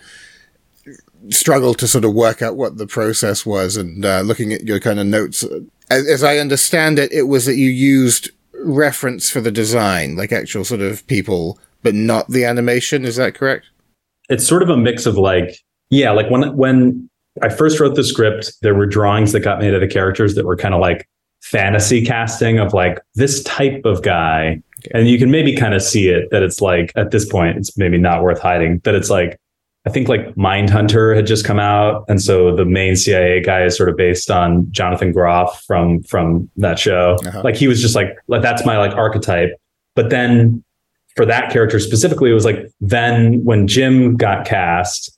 [1.30, 4.80] struggled to sort of work out what the process was and uh, looking at your
[4.80, 5.44] kind of notes.
[5.90, 8.30] As, as I understand it, it was that you used
[8.64, 13.06] reference for the design, like actual sort of people, but not the animation.
[13.06, 13.68] Is that correct?
[14.30, 15.60] It's sort of a mix of like
[15.90, 17.10] yeah, like when when
[17.42, 20.46] I first wrote the script, there were drawings that got made of the characters that
[20.46, 21.08] were kind of like
[21.42, 24.62] fantasy casting of like this type of guy.
[24.94, 27.78] And you can maybe kind of see it that it's like at this point, it's
[27.78, 29.38] maybe not worth hiding that it's like,
[29.86, 32.06] I think like Mindhunter had just come out.
[32.08, 36.50] And so the main CIA guy is sort of based on Jonathan Groff from, from
[36.58, 37.18] that show.
[37.26, 37.42] Uh-huh.
[37.44, 39.52] Like he was just like, like, that's my like archetype.
[39.94, 40.64] But then
[41.16, 45.16] for that character specifically, it was like, then when Jim got cast,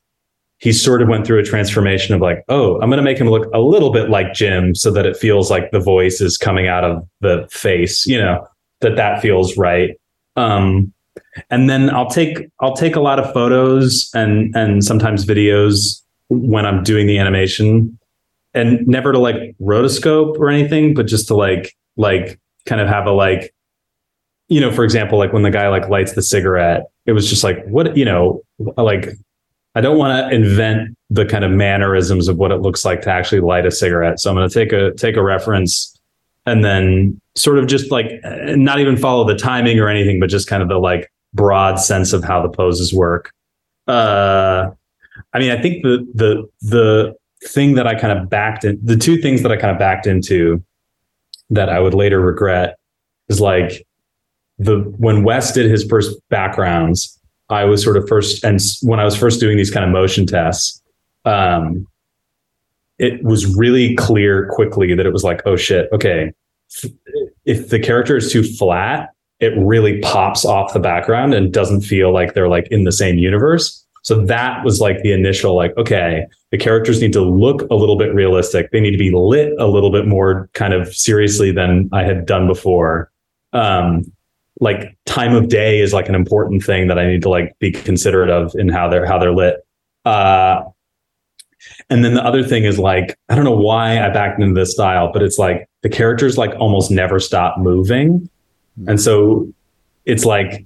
[0.60, 3.30] he sort of went through a transformation of like, oh, I'm going to make him
[3.30, 6.68] look a little bit like Jim so that it feels like the voice is coming
[6.68, 8.46] out of the face, you know,
[8.82, 10.00] that that feels right.
[10.36, 10.94] Um,
[11.50, 16.66] and then I'll take I'll take a lot of photos and and sometimes videos when
[16.66, 17.98] I'm doing the animation,
[18.54, 23.06] and never to like rotoscope or anything, but just to like like kind of have
[23.06, 23.54] a like,
[24.50, 27.44] you know, for example, like when the guy like lights the cigarette, it was just
[27.44, 28.42] like what you know,
[28.78, 29.10] like
[29.76, 33.12] I don't want to invent the kind of mannerisms of what it looks like to
[33.12, 34.20] actually light a cigarette.
[34.20, 35.98] So I'm going to take a take a reference
[36.46, 40.48] and then sort of just like not even follow the timing or anything, but just
[40.48, 43.32] kind of the like broad sense of how the poses work.
[43.88, 44.72] Uh,
[45.34, 48.98] I mean, I think the the the thing that I kind of backed in, the
[48.98, 50.64] two things that I kind of backed into
[51.50, 52.78] that I would later regret
[53.30, 53.86] is like
[54.58, 59.06] the when Wes did his first backgrounds, I was sort of first and when I
[59.06, 60.82] was first doing these kind of motion tests,
[61.26, 61.88] um,
[62.98, 66.34] it was really clear quickly that it was like, oh shit, okay,
[67.46, 72.12] if the character is too flat, it really pops off the background and doesn't feel
[72.12, 73.86] like they're like in the same universe.
[74.02, 77.98] So that was like the initial like, okay, the characters need to look a little
[77.98, 78.72] bit realistic.
[78.72, 82.26] They need to be lit a little bit more kind of seriously than I had
[82.26, 83.12] done before.
[83.54, 84.12] Um,
[84.60, 87.72] like time of day is like an important thing that I need to like be
[87.72, 89.58] considerate of in how they're how they're lit.
[90.06, 90.64] Uh,
[91.90, 94.72] and then the other thing is like I don't know why I backed into this
[94.72, 98.30] style, but it's like the characters like almost never stop moving,
[98.88, 99.52] and so
[100.06, 100.66] it's like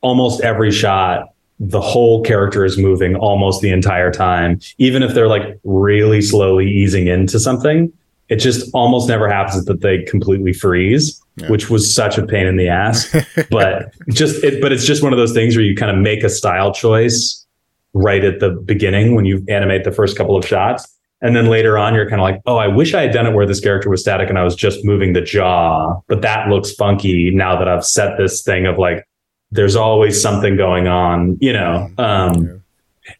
[0.00, 1.28] almost every shot
[1.60, 6.68] the whole character is moving almost the entire time, even if they're like really slowly
[6.68, 7.92] easing into something.
[8.28, 11.48] It just almost never happens that they completely freeze, Yeah.
[11.50, 13.14] which was such a pain in the ass
[13.50, 16.24] but just it, but it's just one of those things where you kind of make
[16.24, 17.46] a style choice
[17.94, 20.91] right at the beginning when you animate the first couple of shots
[21.22, 23.32] and then later on you're kind of like oh i wish i had done it
[23.32, 26.72] where this character was static and i was just moving the jaw but that looks
[26.72, 29.06] funky now that i've set this thing of like
[29.50, 32.62] there's always something going on you know um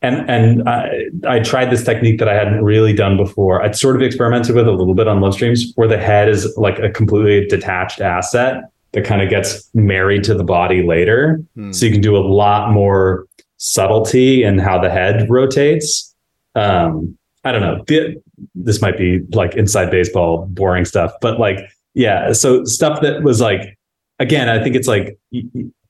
[0.00, 3.62] and and I, I tried this technique that I hadn't really done before.
[3.62, 6.52] I'd sort of experimented with a little bit on love streams, where the head is
[6.56, 11.42] like a completely detached asset that kind of gets married to the body later.
[11.54, 11.72] Hmm.
[11.72, 16.14] So you can do a lot more subtlety in how the head rotates.
[16.54, 18.14] Um, I don't know.
[18.54, 21.58] This might be like inside baseball, boring stuff, but like,
[21.94, 22.32] yeah.
[22.32, 23.78] So stuff that was like,
[24.18, 25.18] again, I think it's like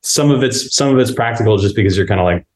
[0.01, 2.47] some of it's some of it's practical just because you're kind of like,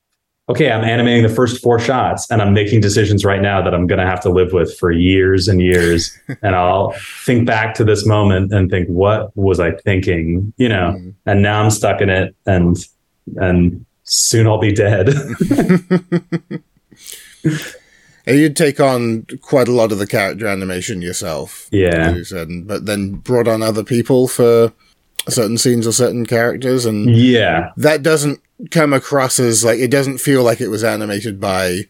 [0.49, 3.87] okay, I'm animating the first four shots and I'm making decisions right now that I'm
[3.87, 6.17] going to have to live with for years and years.
[6.43, 10.53] and I'll think back to this moment and think, what was I thinking?
[10.57, 11.15] You know, mm.
[11.27, 12.77] and now I'm stuck in it and,
[13.37, 15.11] and soon I'll be dead.
[18.27, 21.69] You'd take on quite a lot of the character animation yourself.
[21.71, 22.13] Yeah.
[22.15, 24.73] You said, but then brought on other people for
[25.29, 26.87] certain scenes or certain characters.
[26.87, 31.41] And yeah, that doesn't come across as like it doesn't feel like it was animated
[31.41, 31.83] by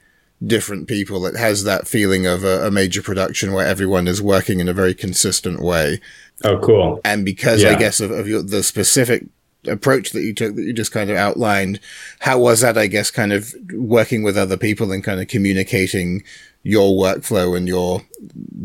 [0.45, 1.25] different people.
[1.27, 4.75] It has that feeling of a, a major production where everyone is working in a
[4.75, 6.01] very consistent way.
[6.45, 7.01] Oh, cool!
[7.05, 7.71] And because yeah.
[7.71, 9.25] I guess of, of your, the specific
[9.69, 11.81] approach that you took that you just kind of outlined,
[12.21, 12.79] how was that?
[12.79, 16.23] I guess kind of working with other people and kind of communicating
[16.63, 18.03] your workflow and your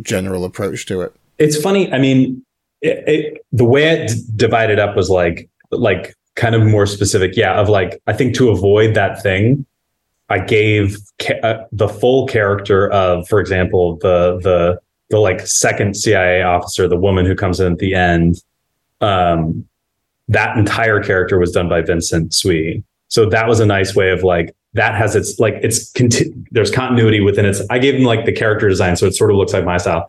[0.01, 1.13] general approach to it.
[1.37, 1.91] It's funny.
[1.93, 2.43] I mean,
[2.81, 7.35] it, it, the way it divided up was like like kind of more specific.
[7.35, 9.65] Yeah, of like I think to avoid that thing,
[10.29, 15.95] I gave ca- uh, the full character of, for example, the the the like second
[15.95, 18.41] CIA officer, the woman who comes in at the end.
[19.01, 19.67] Um,
[20.31, 22.83] that entire character was done by Vincent Sui.
[23.09, 26.71] So that was a nice way of like that has its like it's conti- there's
[26.71, 27.61] continuity within its.
[27.69, 30.07] I gave him like the character design, so it sort of looks like my style,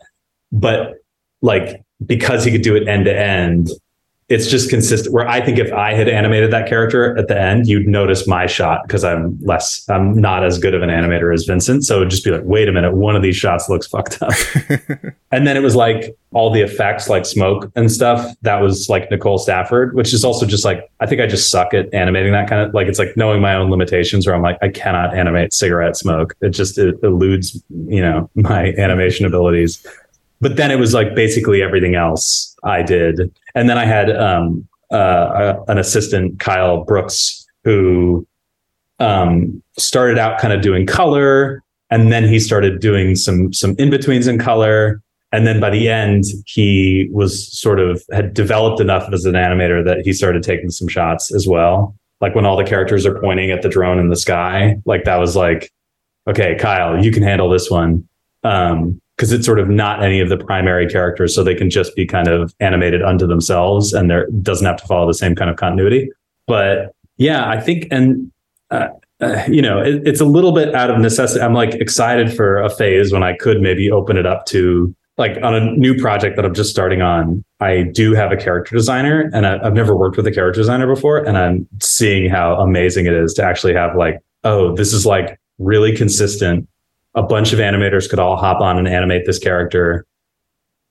[0.53, 0.95] but
[1.43, 3.71] like because he could do it end to end,
[4.29, 7.67] it's just consistent where I think if I had animated that character at the end,
[7.67, 11.45] you'd notice my shot because I'm less, I'm not as good of an animator as
[11.45, 11.85] Vincent.
[11.85, 14.33] So it'd just be like, wait a minute, one of these shots looks fucked up.
[15.33, 18.35] and then it was like all the effects like smoke and stuff.
[18.43, 21.75] That was like Nicole Stafford, which is also just like, I think I just suck
[21.75, 24.57] at animating that kind of like, it's like knowing my own limitations where I'm like,
[24.63, 26.35] I cannot animate cigarette smoke.
[26.41, 29.87] It just it eludes, you know, my animation abilities
[30.41, 33.20] but then it was like basically everything else I did.
[33.55, 38.27] And then I had um, uh, an assistant, Kyle Brooks, who
[38.98, 43.90] um, started out kind of doing color, and then he started doing some some in
[43.90, 45.03] betweens in color.
[45.35, 49.83] And then by the end, he was sort of had developed enough as an animator
[49.85, 51.96] that he started taking some shots as well.
[52.20, 55.16] Like when all the characters are pointing at the drone in the sky, like that
[55.16, 55.72] was like,
[56.29, 58.07] okay, Kyle, you can handle this one.
[58.44, 61.95] Um, because it's sort of not any of the primary characters, so they can just
[61.95, 65.49] be kind of animated unto themselves, and there doesn't have to follow the same kind
[65.49, 66.11] of continuity.
[66.49, 68.33] But yeah, I think, and
[68.73, 68.89] uh,
[69.21, 71.41] uh, you know, it, it's a little bit out of necessity.
[71.41, 75.41] I'm like excited for a phase when I could maybe open it up to like
[75.41, 77.45] on a new project that I'm just starting on.
[77.61, 80.93] I do have a character designer, and I, I've never worked with a character designer
[80.93, 85.07] before, and I'm seeing how amazing it is to actually have like, oh, this is
[85.07, 86.67] like really consistent
[87.14, 90.07] a bunch of animators could all hop on and animate this character.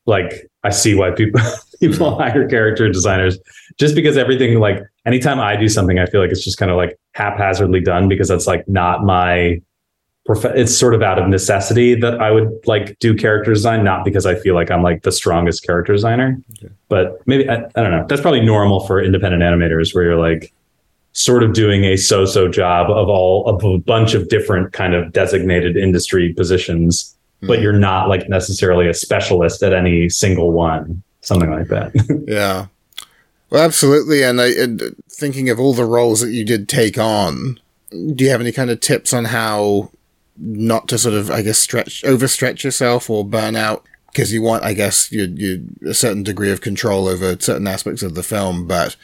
[0.06, 1.42] Like i see why people
[1.80, 3.38] people hire character designers.
[3.78, 6.78] Just because everything like anytime i do something i feel like it's just kind of
[6.78, 9.62] like haphazardly done because that's like not my
[10.26, 14.06] prof- it's sort of out of necessity that i would like do character design not
[14.06, 16.40] because i feel like i'm like the strongest character designer.
[16.58, 16.72] Okay.
[16.90, 18.06] but maybe I, I don't know.
[18.08, 20.54] That's probably normal for independent animators where you're like
[21.14, 25.12] sort of doing a so-so job of all of a bunch of different kind of
[25.12, 27.48] designated industry positions, mm-hmm.
[27.48, 31.92] but you're not like necessarily a specialist at any single one, something like that.
[32.28, 32.68] yeah.
[33.50, 34.24] Well, absolutely.
[34.24, 37.60] And, I, and thinking of all the roles that you did take on,
[37.92, 39.92] do you have any kind of tips on how
[40.38, 43.86] not to sort of, I guess, stretch, overstretch yourself or burn out?
[44.08, 48.02] Because you want, I guess, you, you a certain degree of control over certain aspects
[48.04, 48.96] of the film, but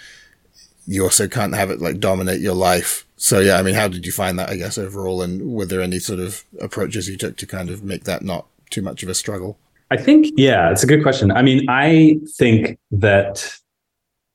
[0.87, 3.05] you also can't have it like dominate your life.
[3.17, 4.49] So yeah, I mean, how did you find that?
[4.49, 7.83] I guess overall, and were there any sort of approaches you took to kind of
[7.83, 9.59] make that not too much of a struggle?
[9.91, 11.31] I think yeah, it's a good question.
[11.31, 13.53] I mean, I think that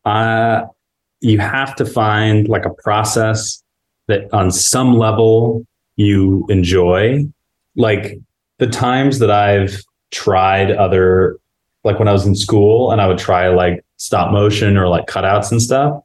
[0.05, 0.65] uh,
[1.21, 3.63] you have to find like a process
[4.09, 7.25] that on some level you enjoy.
[7.77, 8.19] Like
[8.59, 11.39] the times that I've tried other,
[11.85, 15.07] like when I was in school and I would try like stop motion or like
[15.07, 16.03] cutouts and stuff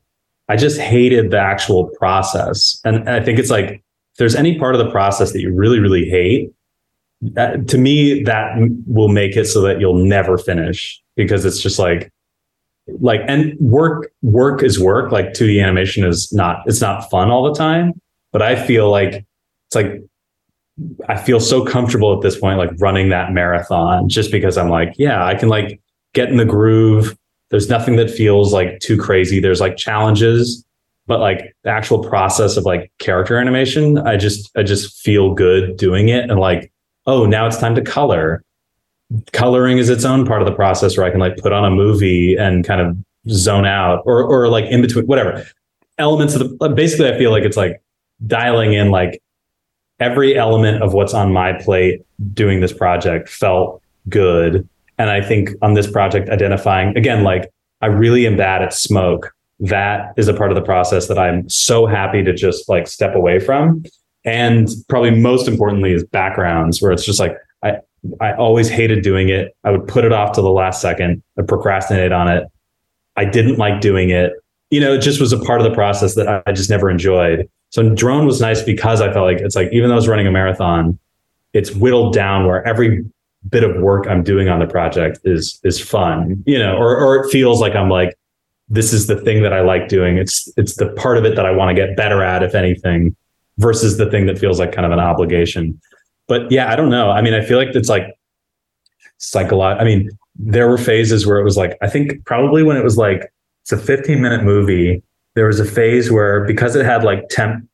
[0.50, 2.80] I just hated the actual process.
[2.86, 5.80] And I think it's like, if there's any part of the process that you really,
[5.80, 6.52] really hate,
[7.36, 12.12] to me, that will make it so that you'll never finish because it's just like,
[13.02, 15.12] like, and work, work is work.
[15.12, 18.00] Like 2D animation is not, it's not fun all the time.
[18.32, 19.26] But I feel like
[19.68, 20.02] it's like
[21.08, 24.93] I feel so comfortable at this point, like running that marathon, just because I'm like,
[24.98, 25.82] yeah, I can like
[26.14, 27.18] get in the groove.
[27.50, 29.39] There's nothing that feels like too crazy.
[29.39, 30.66] There's like challenges,
[31.06, 35.78] but like the actual process of like character animation, I just I just feel good
[35.78, 36.30] doing it.
[36.30, 36.72] And like,
[37.06, 38.43] oh, now it's time to color.
[39.32, 41.72] Coloring is its own part of the process where I can like put on a
[41.72, 42.98] movie and kind of
[43.30, 45.45] zone out or or like in between whatever
[45.98, 47.82] elements of the uh, basically I feel like it's like
[48.26, 49.22] dialing in like
[50.00, 52.02] every element of what's on my plate
[52.34, 54.68] doing this project felt good.
[54.98, 57.50] And I think on this project, identifying again, like
[57.82, 59.34] I really am bad at smoke.
[59.60, 63.16] That is a part of the process that I'm so happy to just like step
[63.16, 63.84] away from.
[64.26, 67.78] And probably most importantly is backgrounds where it's just like I
[68.22, 69.56] I always hated doing it.
[69.64, 72.48] I would put it off to the last second and procrastinate on it.
[73.16, 74.34] I didn't like doing it.
[74.70, 77.50] You know, it just was a part of the process that I just never enjoyed.
[77.70, 80.28] So drone was nice because I felt like it's like even though I was running
[80.28, 81.00] a marathon,
[81.54, 83.04] it's whittled down where every
[83.50, 87.24] bit of work I'm doing on the project is is fun, you know, or or
[87.24, 88.18] it feels like I'm like
[88.70, 90.18] this is the thing that I like doing.
[90.18, 93.16] It's it's the part of it that I want to get better at, if anything,
[93.58, 95.80] versus the thing that feels like kind of an obligation.
[96.28, 97.10] But yeah, I don't know.
[97.10, 98.18] I mean, I feel like it's like
[99.18, 99.82] psychological.
[99.82, 102.98] I mean, there were phases where it was like I think probably when it was
[102.98, 103.32] like
[103.64, 105.04] it's a 15 minute movie
[105.36, 107.68] there was a phase where because it had like temp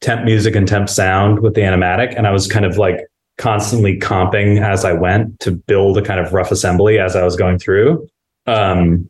[0.00, 3.00] temp music and temp sound with the animatic and i was kind of like
[3.40, 7.36] constantly comping as i went to build a kind of rough assembly as i was
[7.36, 8.06] going through.
[8.46, 9.08] Um,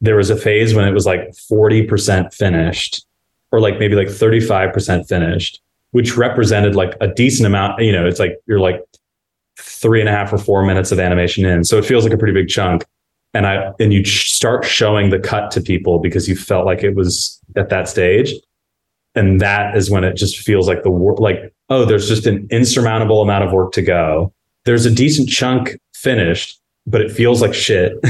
[0.00, 3.04] there was a phase when it was like 40% finished
[3.50, 5.60] or like maybe like 35% finished
[5.92, 8.80] which represented like a decent amount you know it's like you're like
[9.58, 11.64] three and a half or four minutes of animation in.
[11.64, 12.84] So it feels like a pretty big chunk.
[13.34, 16.94] And I and you start showing the cut to people because you felt like it
[16.94, 18.32] was at that stage,
[19.14, 23.22] and that is when it just feels like the like oh, there's just an insurmountable
[23.22, 24.32] amount of work to go.
[24.64, 27.92] There's a decent chunk finished, but it feels like shit,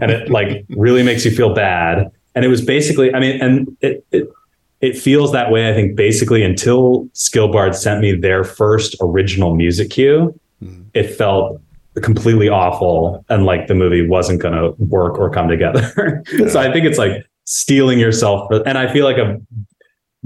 [0.00, 2.10] and it like really makes you feel bad.
[2.34, 4.28] And it was basically, I mean, and it, it
[4.80, 5.70] it feels that way.
[5.70, 10.84] I think basically until Skillbard sent me their first original music cue, mm.
[10.94, 11.60] it felt
[12.02, 16.22] completely awful and like the movie wasn't going to work or come together.
[16.32, 16.48] Yeah.
[16.48, 18.48] so I think it's like stealing yourself.
[18.48, 19.40] For, and I feel like I've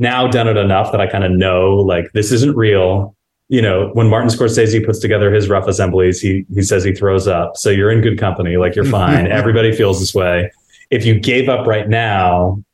[0.01, 3.15] now done it enough that I kind of know like this isn't real.
[3.49, 7.29] You know, when Martin Scorsese puts together his rough assemblies, he he says he throws
[7.29, 7.57] up.
[7.57, 8.57] So you're in good company.
[8.57, 9.27] Like you're fine.
[9.27, 10.51] Everybody feels this way.
[10.91, 12.65] If you gave up right now,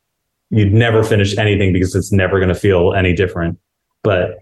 [0.49, 3.59] you'd never finish anything because it's never going to feel any different.
[4.03, 4.39] But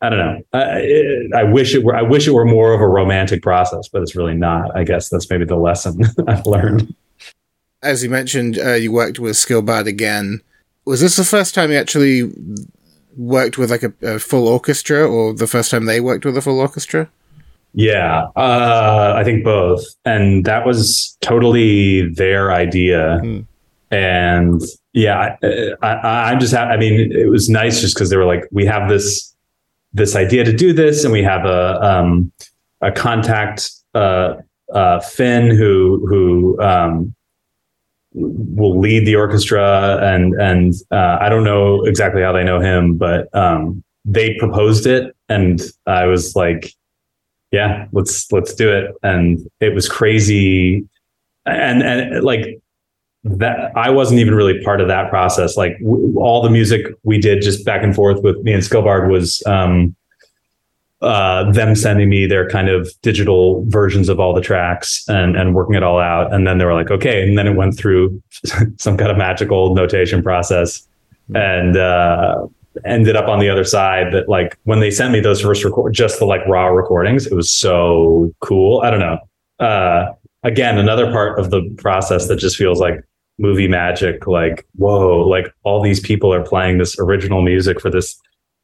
[0.00, 0.42] I don't know.
[0.52, 1.94] I, I, wish it were.
[1.94, 4.76] I wish it were more of a romantic process, but it's really not.
[4.76, 6.94] I guess that's maybe the lesson I've learned.
[7.82, 10.42] As you mentioned, uh, you worked with Skillbard again.
[10.84, 12.30] Was this the first time you actually
[13.16, 16.42] worked with like a, a, full orchestra, or the first time they worked with a
[16.42, 17.08] full orchestra?
[17.72, 23.18] Yeah, uh, I think both, and that was totally their idea.
[23.20, 23.40] Hmm.
[23.90, 24.62] And
[24.92, 25.36] yeah,
[25.82, 26.54] I, I, I'm just.
[26.54, 29.34] Ha- I mean, it was nice just because they were like, we have this
[29.92, 32.32] this idea to do this, and we have a um,
[32.80, 34.34] a contact uh,
[34.72, 37.14] uh, Finn who who um,
[38.14, 42.94] will lead the orchestra, and and uh, I don't know exactly how they know him,
[42.94, 46.72] but um, they proposed it, and I was like,
[47.50, 50.86] yeah, let's let's do it, and it was crazy,
[51.44, 52.60] and and like
[53.24, 55.56] that I wasn't even really part of that process.
[55.56, 59.10] Like w- all the music we did just back and forth with me and Skillbard
[59.10, 59.96] was um,
[61.02, 65.54] uh, them sending me their kind of digital versions of all the tracks and and
[65.54, 66.32] working it all out.
[66.32, 67.26] And then they were like, okay.
[67.26, 68.22] And then it went through
[68.78, 70.86] some kind of magical notation process
[71.30, 71.36] mm-hmm.
[71.36, 72.46] and uh,
[72.84, 74.12] ended up on the other side.
[74.12, 77.34] That like when they sent me those first record, just the like raw recordings, it
[77.34, 78.80] was so cool.
[78.80, 79.18] I don't know.
[79.58, 83.00] Uh, again, another part of the process that just feels like
[83.38, 88.16] movie magic like whoa like all these people are playing this original music for this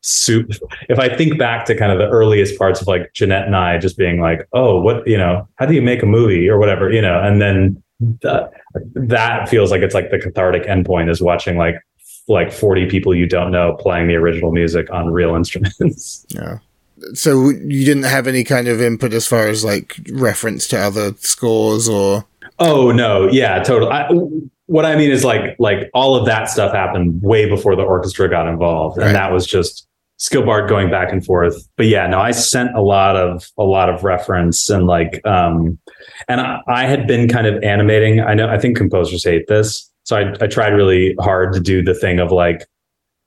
[0.03, 0.51] soup
[0.89, 3.77] if i think back to kind of the earliest parts of like jeanette and i
[3.77, 6.49] just being like oh what you know how do you make a movie?
[6.49, 7.83] or whatever you know and then
[8.23, 8.51] that,
[8.95, 11.77] that feels like it's like the cathartic endpoint is watching like
[12.29, 16.27] like 40 people you don't know playing the original music on real instruments.
[16.31, 16.59] Yeah.
[17.15, 21.15] So you didn't have any kind of input as far as like reference to other
[21.19, 22.27] scores or?
[22.59, 23.29] Oh no.
[23.31, 23.91] Yeah totally.
[23.91, 24.09] I,
[24.67, 28.31] what I mean is like like all of that stuff happened way before the orchestra
[28.31, 29.09] got involved, right.
[29.09, 29.89] and that was just
[30.21, 31.67] Skillbard going back and forth.
[31.77, 35.79] But yeah, no, I sent a lot of a lot of reference and like um
[36.29, 38.21] and I, I had been kind of animating.
[38.21, 39.91] I know I think composers hate this.
[40.05, 42.67] So I, I tried really hard to do the thing of like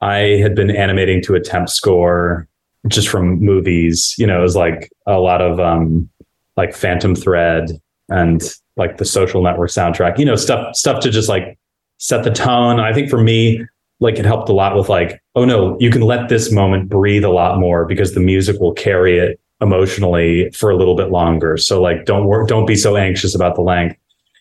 [0.01, 2.47] I had been animating to a temp score
[2.87, 4.13] just from movies.
[4.17, 6.09] You know, it was like a lot of um,
[6.57, 7.71] like Phantom Thread
[8.09, 8.41] and
[8.75, 10.19] like the Social Network soundtrack.
[10.19, 11.57] You know, stuff stuff to just like
[11.97, 12.79] set the tone.
[12.79, 13.65] I think for me,
[13.99, 17.23] like it helped a lot with like, oh no, you can let this moment breathe
[17.23, 21.57] a lot more because the music will carry it emotionally for a little bit longer.
[21.57, 23.97] So like, don't work, don't be so anxious about the length.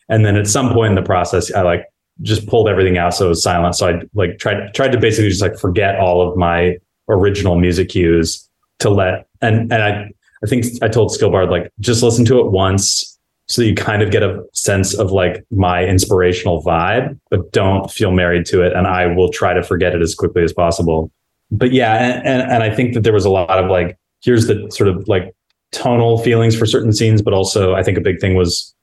[0.09, 1.87] And then at some point in the process, I like
[2.23, 3.77] just pulled everything out so it was silent.
[3.77, 6.77] So I like tried tried to basically just like forget all of my
[7.09, 8.49] original music cues
[8.81, 10.11] to let and and I
[10.45, 13.12] I think I told Skillbard like just listen to it once
[13.53, 18.11] so you kind of get a sense of like my inspirational vibe, but don't feel
[18.11, 18.73] married to it.
[18.73, 21.11] And I will try to forget it as quickly as possible.
[21.51, 24.47] But yeah, and, and, and I think that there was a lot of like, here's
[24.47, 25.35] the sort of like
[25.71, 28.75] tonal feelings for certain scenes, but also I think a big thing was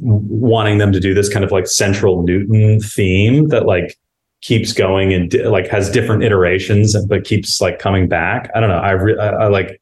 [0.00, 3.96] wanting them to do this kind of like central Newton theme that like
[4.40, 8.50] keeps going and di- like has different iterations, but keeps like coming back.
[8.56, 8.78] I don't know.
[8.78, 9.80] I, re- I, I like,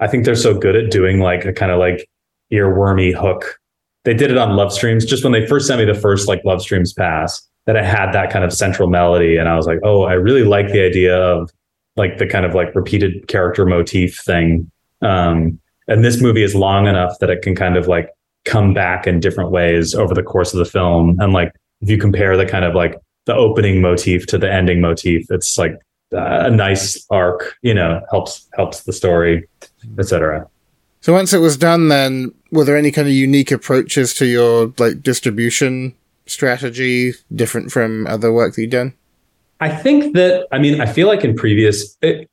[0.00, 2.08] I think they're so good at doing like a kind of like
[2.50, 3.58] earwormy hook.
[4.06, 6.40] They did it on Love Streams just when they first sent me the first like
[6.44, 9.36] Love Streams pass that I had that kind of central melody.
[9.36, 11.50] And I was like, oh, I really like the idea of
[11.96, 14.70] like the kind of like repeated character motif thing.
[15.02, 18.10] Um, and this movie is long enough that it can kind of like
[18.44, 21.16] come back in different ways over the course of the film.
[21.18, 22.94] And like if you compare the kind of like
[23.24, 25.74] the opening motif to the ending motif, it's like
[26.12, 29.48] a nice arc, you know, helps helps the story,
[29.98, 30.48] etc.
[31.06, 34.74] So once it was done, then were there any kind of unique approaches to your
[34.76, 35.94] like distribution
[36.26, 38.92] strategy, different from other work that you've done?
[39.60, 42.28] I think that I mean I feel like in previous it,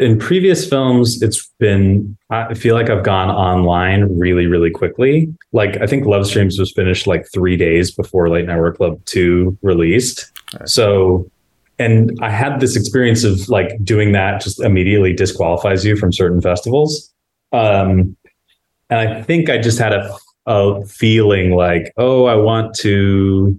[0.00, 5.30] in previous films it's been I feel like I've gone online really really quickly.
[5.52, 9.04] Like I think Love Streams was finished like 3 days before Late Night Work Club
[9.04, 10.32] 2 released.
[10.58, 10.66] Right.
[10.66, 11.30] So
[11.78, 16.40] and I had this experience of like doing that just immediately disqualifies you from certain
[16.40, 17.11] festivals.
[17.52, 18.16] Um,
[18.90, 23.58] and I think I just had a, a feeling like, oh, I want to,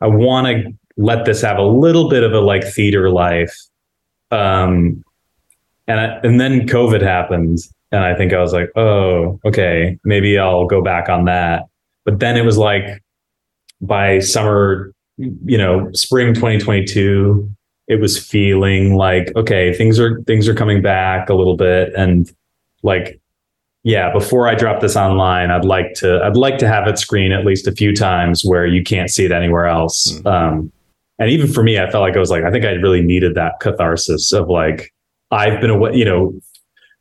[0.00, 3.54] I want to let this have a little bit of a like theater life.
[4.30, 5.04] Um,
[5.86, 7.58] and I, and then COVID happened,
[7.92, 11.64] and I think I was like, oh, okay, maybe I'll go back on that.
[12.04, 13.02] But then it was like
[13.80, 17.50] by summer, you know, spring 2022,
[17.86, 22.30] it was feeling like okay, things are things are coming back a little bit, and
[22.82, 23.20] like
[23.82, 27.32] yeah before i drop this online i'd like to i'd like to have it screen
[27.32, 30.26] at least a few times where you can't see it anywhere else mm-hmm.
[30.26, 30.72] um,
[31.18, 33.34] and even for me i felt like i was like i think i really needed
[33.34, 34.92] that catharsis of like
[35.30, 36.32] i've been away you know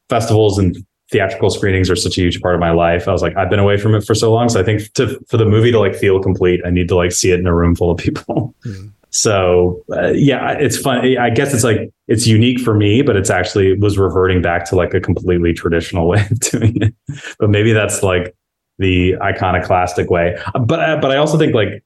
[0.09, 0.77] festivals and
[1.09, 3.59] theatrical screenings are such a huge part of my life i was like i've been
[3.59, 5.95] away from it for so long so i think to for the movie to like
[5.95, 8.87] feel complete i need to like see it in a room full of people mm-hmm.
[9.17, 11.17] So uh, yeah, it's fun.
[11.17, 14.75] I guess it's like it's unique for me, but it's actually was reverting back to
[14.75, 16.93] like a completely traditional way of doing it.
[17.39, 18.35] But maybe that's like
[18.77, 20.37] the iconoclastic way.
[20.53, 21.83] But uh, but I also think like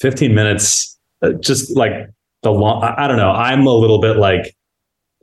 [0.00, 2.08] 15 minutes, uh, just like
[2.42, 2.82] the long.
[2.82, 3.32] I don't know.
[3.32, 4.56] I'm a little bit like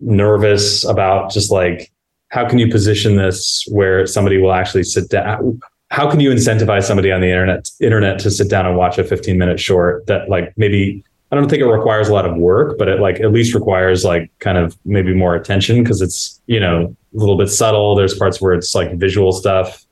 [0.02, 1.92] nervous about just like
[2.28, 5.60] how can you position this where somebody will actually sit down
[5.92, 9.04] how can you incentivize somebody on the internet internet to sit down and watch a
[9.04, 12.78] 15 minute short that like maybe I don't think it requires a lot of work,
[12.78, 16.60] but it like at least requires like kind of maybe more attention because it's, you
[16.60, 17.96] know, a little bit subtle.
[17.96, 19.84] There's parts where it's like visual stuff.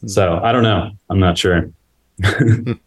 [0.00, 0.08] Hmm.
[0.08, 0.90] So I don't know.
[1.08, 1.70] I'm not sure.
[2.20, 2.80] don't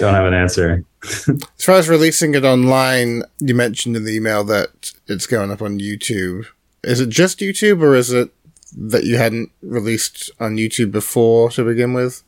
[0.00, 0.82] have an answer.
[1.04, 5.60] as far as releasing it online, you mentioned in the email that it's going up
[5.60, 6.46] on YouTube.
[6.82, 8.30] Is it just YouTube or is it
[8.74, 12.22] that you hadn't released on YouTube before to begin with?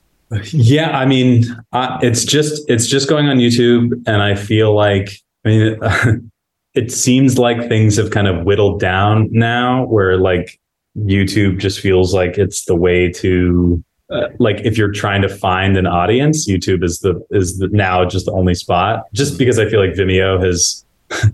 [0.53, 5.11] Yeah, I mean, uh, it's just it's just going on YouTube, and I feel like
[5.45, 5.79] I mean,
[6.75, 10.59] it seems like things have kind of whittled down now, where like
[10.97, 15.77] YouTube just feels like it's the way to uh, like if you're trying to find
[15.77, 19.05] an audience, YouTube is the is the, now just the only spot.
[19.13, 20.85] Just because I feel like Vimeo has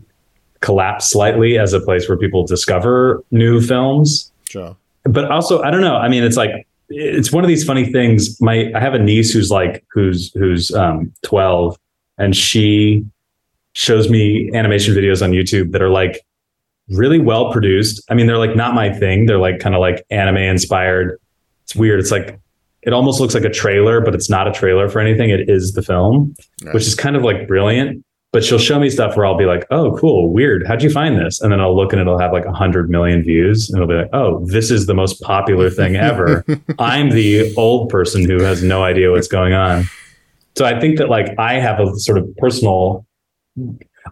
[0.60, 4.32] collapsed slightly as a place where people discover new films.
[4.48, 4.76] Sure.
[5.04, 5.96] But also, I don't know.
[5.96, 8.40] I mean, it's like it's one of these funny things.
[8.40, 11.76] My I have a niece who's like who's who's um 12
[12.18, 13.04] and she
[13.72, 16.24] shows me animation videos on YouTube that are like
[16.90, 18.02] really well produced.
[18.10, 19.26] I mean, they're like not my thing.
[19.26, 21.20] They're like kind of like anime inspired.
[21.64, 22.00] It's weird.
[22.00, 22.40] It's like
[22.82, 25.30] it almost looks like a trailer, but it's not a trailer for anything.
[25.30, 26.74] It is the film, nice.
[26.74, 29.66] which is kind of like brilliant but she'll show me stuff where I'll be like,
[29.70, 30.66] oh, cool, weird.
[30.66, 31.40] How'd you find this?
[31.40, 33.70] And then I'll look and it'll have like a hundred million views.
[33.70, 36.44] And it'll be like, oh, this is the most popular thing ever.
[36.78, 39.84] I'm the old person who has no idea what's going on.
[40.56, 43.06] So I think that like I have a sort of personal,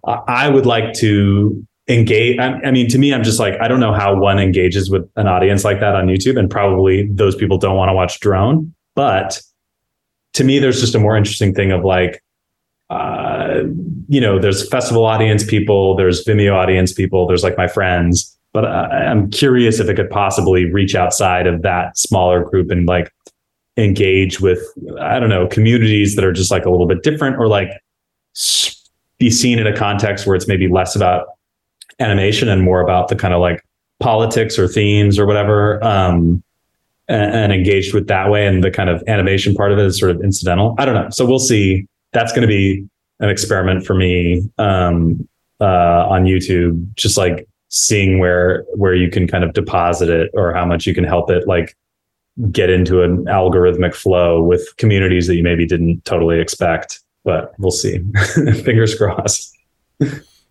[0.04, 2.38] I would like to engage.
[2.38, 5.10] I, I, mean, to me, I'm just like, I don't know how one engages with
[5.16, 6.38] an audience like that on YouTube.
[6.38, 8.74] And probably those people don't want to watch drone.
[8.94, 9.42] But
[10.34, 12.22] to me, there's just a more interesting thing of like,
[12.90, 13.62] uh,
[14.08, 18.32] you know, there's festival audience people, there's Vimeo audience people, there's like my friends.
[18.52, 22.86] But I, I'm curious if it could possibly reach outside of that smaller group and
[22.86, 23.12] like
[23.76, 24.60] engage with,
[25.00, 27.68] I don't know, communities that are just like a little bit different or like
[29.18, 31.28] be seen in a context where it's maybe less about
[31.98, 33.62] animation and more about the kind of like
[34.00, 36.42] politics or themes or whatever um,
[37.08, 39.98] and, and, engaged with that way and the kind of animation part of it is
[39.98, 40.74] sort of incidental.
[40.78, 41.08] I don't know.
[41.10, 41.86] So we'll see
[42.16, 42.86] that's going to be
[43.20, 45.28] an experiment for me um,
[45.60, 50.54] uh, on youtube just like seeing where where you can kind of deposit it or
[50.54, 51.76] how much you can help it like
[52.50, 57.70] get into an algorithmic flow with communities that you maybe didn't totally expect but we'll
[57.70, 57.98] see
[58.64, 59.56] fingers crossed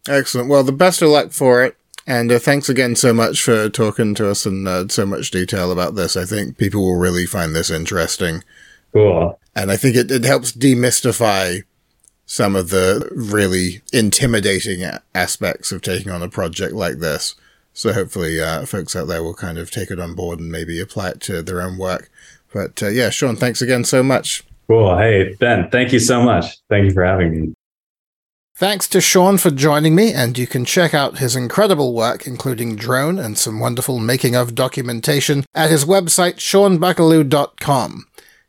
[0.07, 0.49] Excellent.
[0.49, 1.77] Well, the best of luck for it.
[2.07, 5.71] And uh, thanks again so much for talking to us in uh, so much detail
[5.71, 6.15] about this.
[6.15, 8.43] I think people will really find this interesting.
[8.95, 9.37] Cool.
[9.53, 11.63] And I think it, it helps demystify
[12.25, 17.35] some of the really intimidating aspects of taking on a project like this.
[17.73, 20.79] So hopefully, uh, folks out there will kind of take it on board and maybe
[20.79, 22.09] apply it to their own work.
[22.53, 24.45] But uh, yeah, Sean, thanks again so much.
[24.67, 24.97] Cool.
[24.97, 26.57] Hey, Ben, thank you so much.
[26.69, 27.53] Thank you for having me.
[28.55, 32.77] Thanks to Sean for joining me, and you can check out his incredible work, including
[32.77, 38.05] drone and some wonderful making of documentation, at his website, seanbuckelew.com.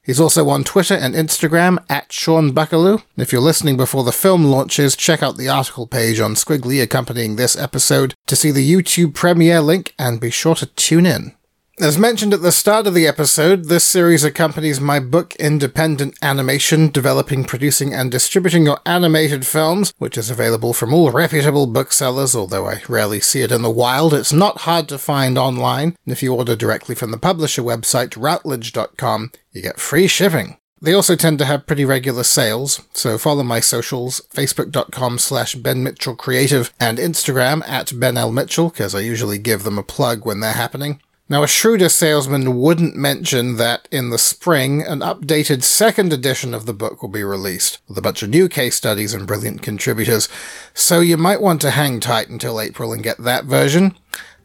[0.07, 3.03] He's also on Twitter and Instagram at Sean Buckelew.
[3.17, 7.35] If you're listening before the film launches, check out the article page on Skwigly accompanying
[7.35, 11.36] this episode to see the YouTube premiere link and be sure to tune in.
[11.79, 16.89] As mentioned at the start of the episode, this series accompanies my book Independent Animation
[16.89, 22.67] Developing, Producing, and Distributing Your Animated Films, which is available from all reputable booksellers, although
[22.67, 24.15] I rarely see it in the wild.
[24.15, 28.17] It's not hard to find online, and if you order directly from the publisher website,
[28.17, 30.57] routledge.com, you get free shipping.
[30.81, 35.83] They also tend to have pretty regular sales, so follow my socials, facebook.com slash Ben
[35.83, 38.33] Mitchell Creative and Instagram at Ben L.
[38.33, 41.01] Mitchell, because I usually give them a plug when they're happening.
[41.29, 46.67] Now, a shrewder salesman wouldn't mention that in the spring, an updated second edition of
[46.67, 50.29] the book will be released, with a bunch of new case studies and brilliant contributors,
[50.73, 53.97] so you might want to hang tight until April and get that version.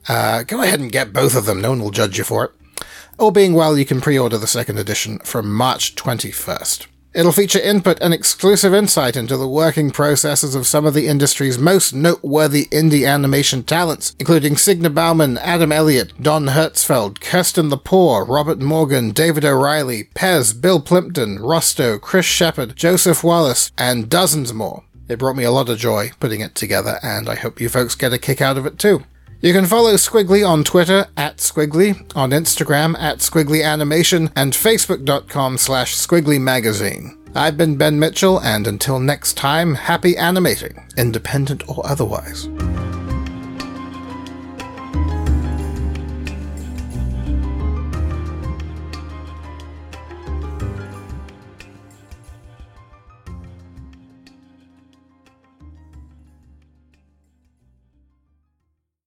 [0.10, 2.52] Uh, go ahead and get both of them, no one will judge you for it.
[3.20, 6.88] All being well, you can pre order the second edition from March 21st.
[7.14, 11.60] It'll feature input and exclusive insight into the working processes of some of the industry's
[11.60, 18.60] most noteworthy indie animation talents, including Signe Baumane, Adam Elliott, Don Hertzfeldt, Kirsten Lepore, Robert
[18.60, 24.86] Morgan, David O'Reilly, PES, Bill Plympton, Rosto, Chris Shepherd, Joseph Wallace, and dozens more.
[25.10, 27.94] It brought me a lot of joy putting it together, and I hope you folks
[27.94, 29.04] get a kick out of it too.
[29.44, 35.58] You can follow Skwigly on Twitter at Skwigly, on Instagram at Skwigly Animation, and Facebook.com
[35.58, 37.18] slash Skwigly Magazine.
[37.34, 42.50] I've been Ben Mitchell, and until next time, happy animating, independent or otherwise.